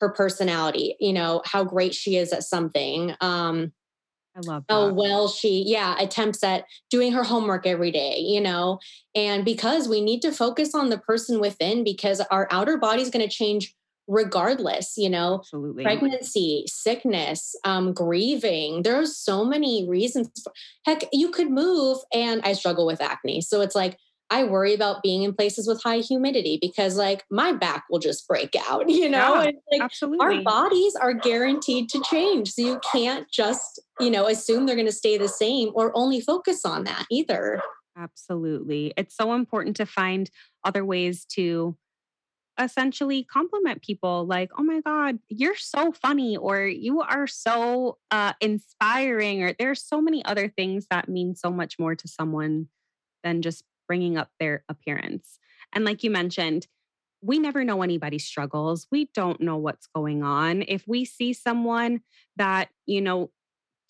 her 0.00 0.10
personality, 0.10 0.96
you 1.00 1.12
know, 1.12 1.42
how 1.44 1.64
great 1.64 1.94
she 1.94 2.16
is 2.16 2.32
at 2.32 2.42
something. 2.42 3.14
Um, 3.20 3.72
I 4.34 4.40
love 4.40 4.64
that. 4.68 4.74
Oh, 4.74 4.92
well, 4.92 5.28
she, 5.28 5.64
yeah, 5.66 5.96
attempts 6.00 6.42
at 6.42 6.64
doing 6.90 7.12
her 7.12 7.22
homework 7.22 7.66
every 7.66 7.90
day, 7.90 8.18
you 8.18 8.40
know, 8.40 8.78
and 9.14 9.44
because 9.44 9.88
we 9.88 10.00
need 10.00 10.20
to 10.22 10.32
focus 10.32 10.74
on 10.74 10.88
the 10.88 10.98
person 10.98 11.40
within 11.40 11.84
because 11.84 12.20
our 12.30 12.48
outer 12.50 12.78
body 12.78 13.02
is 13.02 13.10
going 13.10 13.28
to 13.28 13.34
change 13.34 13.74
regardless, 14.08 14.94
you 14.96 15.10
know, 15.10 15.40
Absolutely. 15.40 15.84
pregnancy, 15.84 16.64
sickness, 16.66 17.54
um, 17.64 17.92
grieving. 17.92 18.82
There 18.82 19.00
are 19.00 19.06
so 19.06 19.44
many 19.44 19.88
reasons. 19.88 20.28
For, 20.42 20.52
heck, 20.86 21.04
you 21.12 21.30
could 21.30 21.50
move, 21.50 21.98
and 22.12 22.40
I 22.42 22.54
struggle 22.54 22.86
with 22.86 23.00
acne. 23.00 23.42
So 23.42 23.60
it's 23.60 23.74
like, 23.74 23.98
I 24.32 24.44
worry 24.44 24.72
about 24.72 25.02
being 25.02 25.24
in 25.24 25.34
places 25.34 25.68
with 25.68 25.82
high 25.82 25.98
humidity 25.98 26.58
because 26.58 26.96
like 26.96 27.22
my 27.30 27.52
back 27.52 27.84
will 27.90 27.98
just 27.98 28.26
break 28.26 28.56
out, 28.66 28.88
you 28.88 29.10
know? 29.10 29.42
Yeah, 29.42 29.50
like, 29.70 29.82
absolutely. 29.82 30.24
Our 30.24 30.42
bodies 30.42 30.96
are 30.96 31.12
guaranteed 31.12 31.90
to 31.90 32.02
change. 32.08 32.50
So 32.52 32.62
you 32.62 32.80
can't 32.90 33.30
just, 33.30 33.78
you 34.00 34.10
know, 34.10 34.26
assume 34.26 34.64
they're 34.64 34.74
going 34.74 34.86
to 34.86 34.92
stay 34.92 35.18
the 35.18 35.28
same 35.28 35.68
or 35.74 35.92
only 35.94 36.22
focus 36.22 36.64
on 36.64 36.84
that 36.84 37.04
either. 37.10 37.60
Absolutely. 37.94 38.94
It's 38.96 39.14
so 39.14 39.34
important 39.34 39.76
to 39.76 39.84
find 39.86 40.30
other 40.64 40.82
ways 40.82 41.26
to 41.32 41.76
essentially 42.58 43.24
compliment 43.24 43.82
people 43.82 44.26
like, 44.26 44.50
oh 44.56 44.62
my 44.62 44.80
God, 44.80 45.18
you're 45.28 45.56
so 45.56 45.92
funny, 45.92 46.36
or 46.36 46.66
you 46.66 47.02
are 47.02 47.26
so 47.26 47.98
uh, 48.10 48.32
inspiring, 48.40 49.42
or 49.42 49.52
there's 49.58 49.82
so 49.82 50.00
many 50.00 50.24
other 50.24 50.48
things 50.48 50.86
that 50.90 51.08
mean 51.08 51.34
so 51.34 51.50
much 51.50 51.78
more 51.78 51.94
to 51.94 52.08
someone 52.08 52.68
than 53.24 53.42
just 53.42 53.64
bringing 53.86 54.16
up 54.16 54.30
their 54.38 54.64
appearance. 54.68 55.38
And 55.72 55.84
like 55.84 56.02
you 56.02 56.10
mentioned, 56.10 56.66
we 57.22 57.38
never 57.38 57.64
know 57.64 57.82
anybody's 57.82 58.24
struggles. 58.24 58.86
We 58.90 59.08
don't 59.14 59.40
know 59.40 59.56
what's 59.56 59.86
going 59.94 60.22
on. 60.22 60.64
If 60.66 60.86
we 60.88 61.04
see 61.04 61.32
someone 61.32 62.00
that, 62.36 62.68
you 62.86 63.00
know, 63.00 63.30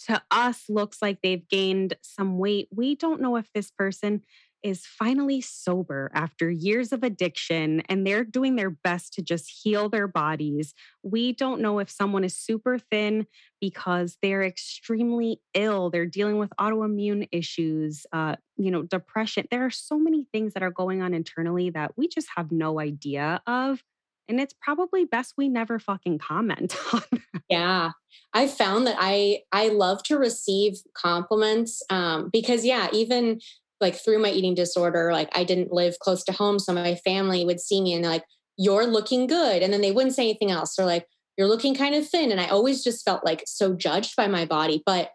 to 0.07 0.20
us 0.31 0.64
looks 0.68 1.00
like 1.00 1.18
they've 1.22 1.48
gained 1.48 1.96
some 2.02 2.38
weight, 2.38 2.68
we 2.74 2.94
don't 2.94 3.22
know 3.22 3.37
if 3.37 3.50
this 3.52 3.70
person 3.70 4.22
is 4.62 4.87
finally 4.87 5.40
sober 5.40 6.11
after 6.14 6.51
years 6.51 6.92
of 6.92 7.03
addiction 7.03 7.81
and 7.88 8.07
they're 8.07 8.25
doing 8.25 8.57
their 8.57 8.70
best 8.70 9.12
to 9.14 9.22
just 9.22 9.51
heal 9.62 9.88
their 9.88 10.07
bodies. 10.07 10.75
We 11.03 11.33
don't 11.33 11.61
know 11.61 11.79
if 11.79 11.90
someone 11.90 12.25
is 12.25 12.37
super 12.37 12.79
thin 12.79 13.27
because 13.61 14.18
they're 14.22 14.42
extremely 14.42 15.40
ill. 15.55 15.90
They're 15.90 16.07
dealing 16.07 16.38
with 16.38 16.51
autoimmune 16.61 17.29
issues, 17.33 18.07
uh, 18.12 18.37
you 18.57 18.70
know, 18.70 18.83
depression. 18.83 19.46
There 19.51 19.64
are 19.64 19.70
so 19.70 19.98
many 19.98 20.27
things 20.33 20.55
that 20.55 20.62
are 20.62 20.70
going 20.70 21.03
on 21.03 21.14
internally 21.14 21.70
that 21.70 21.96
we 21.96 22.09
just 22.09 22.29
have 22.37 22.53
no 22.53 22.81
idea 22.81 23.40
of. 23.46 23.83
And 24.29 24.40
it's 24.40 24.55
probably 24.61 25.05
best 25.05 25.35
we 25.37 25.48
never 25.48 25.79
fucking 25.79 26.18
comment 26.18 26.77
on. 26.92 27.03
Yeah. 27.48 27.90
I 28.33 28.46
found 28.46 28.87
that 28.87 28.96
I 28.98 29.40
I 29.53 29.68
love 29.68 30.03
to 30.05 30.16
receive 30.16 30.79
compliments 30.94 31.83
um, 31.90 32.31
because 32.33 32.64
yeah, 32.64 32.88
even 32.92 33.40
like 33.82 33.96
through 33.96 34.20
my 34.20 34.30
eating 34.30 34.54
disorder, 34.54 35.12
like 35.12 35.28
I 35.36 35.44
didn't 35.44 35.72
live 35.72 35.98
close 35.98 36.24
to 36.24 36.32
home. 36.32 36.58
So 36.58 36.72
my 36.72 36.94
family 36.94 37.44
would 37.44 37.60
see 37.60 37.82
me 37.82 37.92
and 37.92 38.02
they're 38.02 38.12
like, 38.12 38.24
you're 38.56 38.86
looking 38.86 39.26
good. 39.26 39.62
And 39.62 39.72
then 39.72 39.80
they 39.80 39.92
wouldn't 39.92 40.14
say 40.14 40.22
anything 40.22 40.50
else. 40.50 40.76
They're 40.76 40.86
like, 40.86 41.06
you're 41.36 41.48
looking 41.48 41.74
kind 41.74 41.94
of 41.94 42.08
thin. 42.08 42.30
And 42.30 42.40
I 42.40 42.46
always 42.46 42.84
just 42.84 43.04
felt 43.04 43.24
like 43.24 43.42
so 43.46 43.74
judged 43.74 44.16
by 44.16 44.28
my 44.28 44.44
body. 44.46 44.82
But 44.86 45.10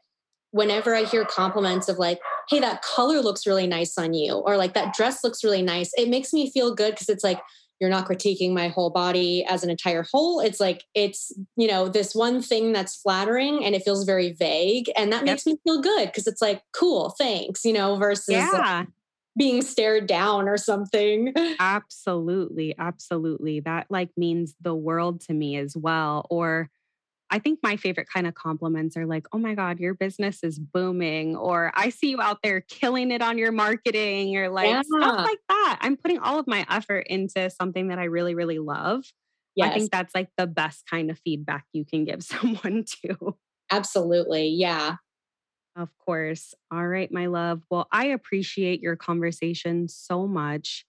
whenever 0.51 0.95
I 0.95 1.03
hear 1.03 1.25
compliments 1.25 1.87
of 1.89 1.97
like, 1.97 2.19
hey, 2.49 2.59
that 2.59 2.81
color 2.81 3.21
looks 3.21 3.45
really 3.45 3.67
nice 3.67 3.97
on 3.97 4.13
you, 4.13 4.33
or 4.33 4.57
like 4.57 4.73
that 4.73 4.93
dress 4.93 5.23
looks 5.23 5.43
really 5.43 5.61
nice, 5.61 5.91
it 5.97 6.09
makes 6.09 6.33
me 6.33 6.51
feel 6.51 6.73
good 6.73 6.93
because 6.93 7.09
it's 7.09 7.23
like, 7.23 7.39
you're 7.79 7.89
not 7.89 8.07
critiquing 8.07 8.53
my 8.53 8.67
whole 8.67 8.89
body 8.89 9.45
as 9.45 9.63
an 9.63 9.69
entire 9.69 10.05
whole 10.11 10.39
it's 10.39 10.59
like 10.59 10.83
it's 10.93 11.31
you 11.55 11.67
know 11.67 11.87
this 11.87 12.15
one 12.15 12.41
thing 12.41 12.71
that's 12.71 12.95
flattering 12.95 13.63
and 13.63 13.75
it 13.75 13.83
feels 13.83 14.03
very 14.03 14.33
vague 14.33 14.89
and 14.95 15.11
that 15.11 15.25
yep. 15.25 15.33
makes 15.33 15.45
me 15.45 15.57
feel 15.63 15.81
good 15.81 16.07
because 16.07 16.27
it's 16.27 16.41
like 16.41 16.61
cool 16.73 17.15
thanks 17.17 17.63
you 17.65 17.73
know 17.73 17.95
versus 17.95 18.29
yeah. 18.29 18.85
being 19.37 19.61
stared 19.61 20.07
down 20.07 20.47
or 20.47 20.57
something 20.57 21.33
absolutely 21.59 22.75
absolutely 22.77 23.59
that 23.59 23.85
like 23.89 24.09
means 24.17 24.55
the 24.61 24.75
world 24.75 25.21
to 25.21 25.33
me 25.33 25.57
as 25.57 25.75
well 25.75 26.25
or 26.29 26.69
I 27.29 27.39
think 27.39 27.59
my 27.61 27.75
favorite 27.75 28.07
kind 28.13 28.25
of 28.25 28.35
compliments 28.35 28.95
are 28.95 29.05
like, 29.05 29.27
oh 29.33 29.37
my 29.37 29.53
God, 29.53 29.79
your 29.79 29.93
business 29.93 30.43
is 30.43 30.59
booming, 30.59 31.35
or 31.35 31.71
I 31.75 31.89
see 31.89 32.11
you 32.11 32.21
out 32.21 32.39
there 32.41 32.61
killing 32.61 33.11
it 33.11 33.21
on 33.21 33.37
your 33.37 33.51
marketing, 33.51 34.37
or 34.37 34.49
like 34.49 34.69
yeah. 34.69 34.81
stuff 34.81 35.25
like 35.25 35.39
that. 35.49 35.79
I'm 35.81 35.97
putting 35.97 36.19
all 36.19 36.39
of 36.39 36.47
my 36.47 36.65
effort 36.69 37.07
into 37.07 37.49
something 37.49 37.89
that 37.89 37.99
I 37.99 38.05
really, 38.05 38.35
really 38.35 38.59
love. 38.59 39.03
Yes. 39.55 39.71
I 39.71 39.77
think 39.77 39.91
that's 39.91 40.13
like 40.15 40.29
the 40.37 40.47
best 40.47 40.83
kind 40.89 41.09
of 41.09 41.19
feedback 41.19 41.65
you 41.73 41.83
can 41.83 42.05
give 42.05 42.23
someone 42.23 42.85
too. 42.85 43.35
Absolutely. 43.71 44.49
Yeah. 44.49 44.95
Of 45.75 45.89
course. 45.99 46.53
All 46.71 46.87
right, 46.87 47.11
my 47.11 47.27
love. 47.27 47.61
Well, 47.69 47.87
I 47.91 48.07
appreciate 48.07 48.81
your 48.81 48.95
conversation 48.95 49.87
so 49.87 50.27
much. 50.27 50.85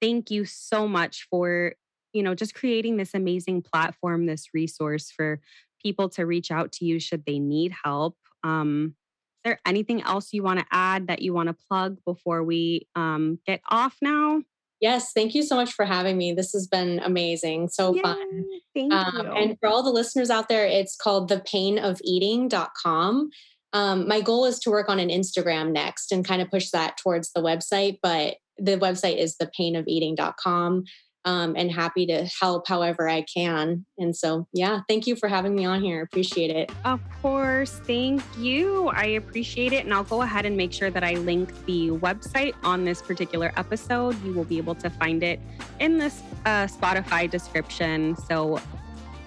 Thank 0.00 0.30
you 0.30 0.44
so 0.44 0.86
much 0.86 1.26
for, 1.28 1.74
you 2.12 2.22
know, 2.22 2.34
just 2.34 2.54
creating 2.54 2.98
this 2.98 3.14
amazing 3.14 3.62
platform, 3.62 4.26
this 4.26 4.48
resource 4.54 5.10
for 5.10 5.40
people 5.82 6.08
to 6.10 6.26
reach 6.26 6.50
out 6.50 6.72
to 6.72 6.84
you 6.84 7.00
should 7.00 7.24
they 7.24 7.38
need 7.38 7.72
help. 7.84 8.16
Um, 8.44 8.94
is 9.38 9.50
there 9.50 9.60
anything 9.66 10.02
else 10.02 10.32
you 10.32 10.42
want 10.42 10.60
to 10.60 10.66
add 10.70 11.08
that 11.08 11.22
you 11.22 11.32
want 11.32 11.48
to 11.48 11.56
plug 11.68 11.98
before 12.04 12.42
we 12.42 12.86
um, 12.94 13.38
get 13.46 13.60
off 13.68 13.96
now? 14.02 14.42
Yes, 14.80 15.12
thank 15.12 15.34
you 15.34 15.42
so 15.42 15.56
much 15.56 15.72
for 15.72 15.84
having 15.84 16.16
me. 16.16 16.32
This 16.32 16.52
has 16.52 16.68
been 16.68 17.00
amazing, 17.00 17.68
so 17.68 17.94
Yay, 17.94 18.02
fun. 18.02 18.44
Thank 18.74 18.92
um, 18.92 19.26
you. 19.26 19.32
And 19.32 19.58
for 19.58 19.68
all 19.68 19.82
the 19.82 19.90
listeners 19.90 20.30
out 20.30 20.48
there, 20.48 20.66
it's 20.66 20.96
called 20.96 21.30
thepainofeating.com. 21.30 23.30
Um, 23.72 24.08
my 24.08 24.20
goal 24.20 24.44
is 24.44 24.60
to 24.60 24.70
work 24.70 24.88
on 24.88 25.00
an 25.00 25.08
Instagram 25.08 25.72
next 25.72 26.12
and 26.12 26.24
kind 26.24 26.40
of 26.40 26.50
push 26.50 26.70
that 26.70 26.96
towards 26.96 27.32
the 27.32 27.42
website, 27.42 27.98
but 28.02 28.36
the 28.56 28.78
website 28.78 29.18
is 29.18 29.36
thepainofeating.com 29.36 30.84
um, 31.28 31.56
and 31.58 31.70
happy 31.70 32.06
to 32.06 32.26
help 32.40 32.66
however 32.66 33.06
I 33.06 33.20
can. 33.20 33.84
And 33.98 34.16
so, 34.16 34.48
yeah, 34.54 34.80
thank 34.88 35.06
you 35.06 35.14
for 35.14 35.28
having 35.28 35.54
me 35.54 35.66
on 35.66 35.82
here. 35.82 36.00
Appreciate 36.00 36.50
it. 36.50 36.72
Of 36.86 37.00
course. 37.20 37.82
Thank 37.84 38.22
you. 38.38 38.88
I 38.88 39.04
appreciate 39.04 39.74
it. 39.74 39.84
And 39.84 39.92
I'll 39.92 40.04
go 40.04 40.22
ahead 40.22 40.46
and 40.46 40.56
make 40.56 40.72
sure 40.72 40.88
that 40.90 41.04
I 41.04 41.14
link 41.16 41.50
the 41.66 41.90
website 41.90 42.54
on 42.64 42.86
this 42.86 43.02
particular 43.02 43.52
episode. 43.58 44.20
You 44.24 44.32
will 44.32 44.44
be 44.44 44.56
able 44.56 44.74
to 44.76 44.88
find 44.88 45.22
it 45.22 45.38
in 45.80 45.98
this 45.98 46.22
uh, 46.46 46.66
Spotify 46.66 47.30
description. 47.30 48.16
So 48.16 48.58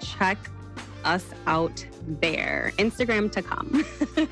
check 0.00 0.38
us 1.04 1.26
out 1.46 1.86
there. 2.20 2.72
Instagram 2.78 3.30
to 3.30 3.42
come. 3.42 3.84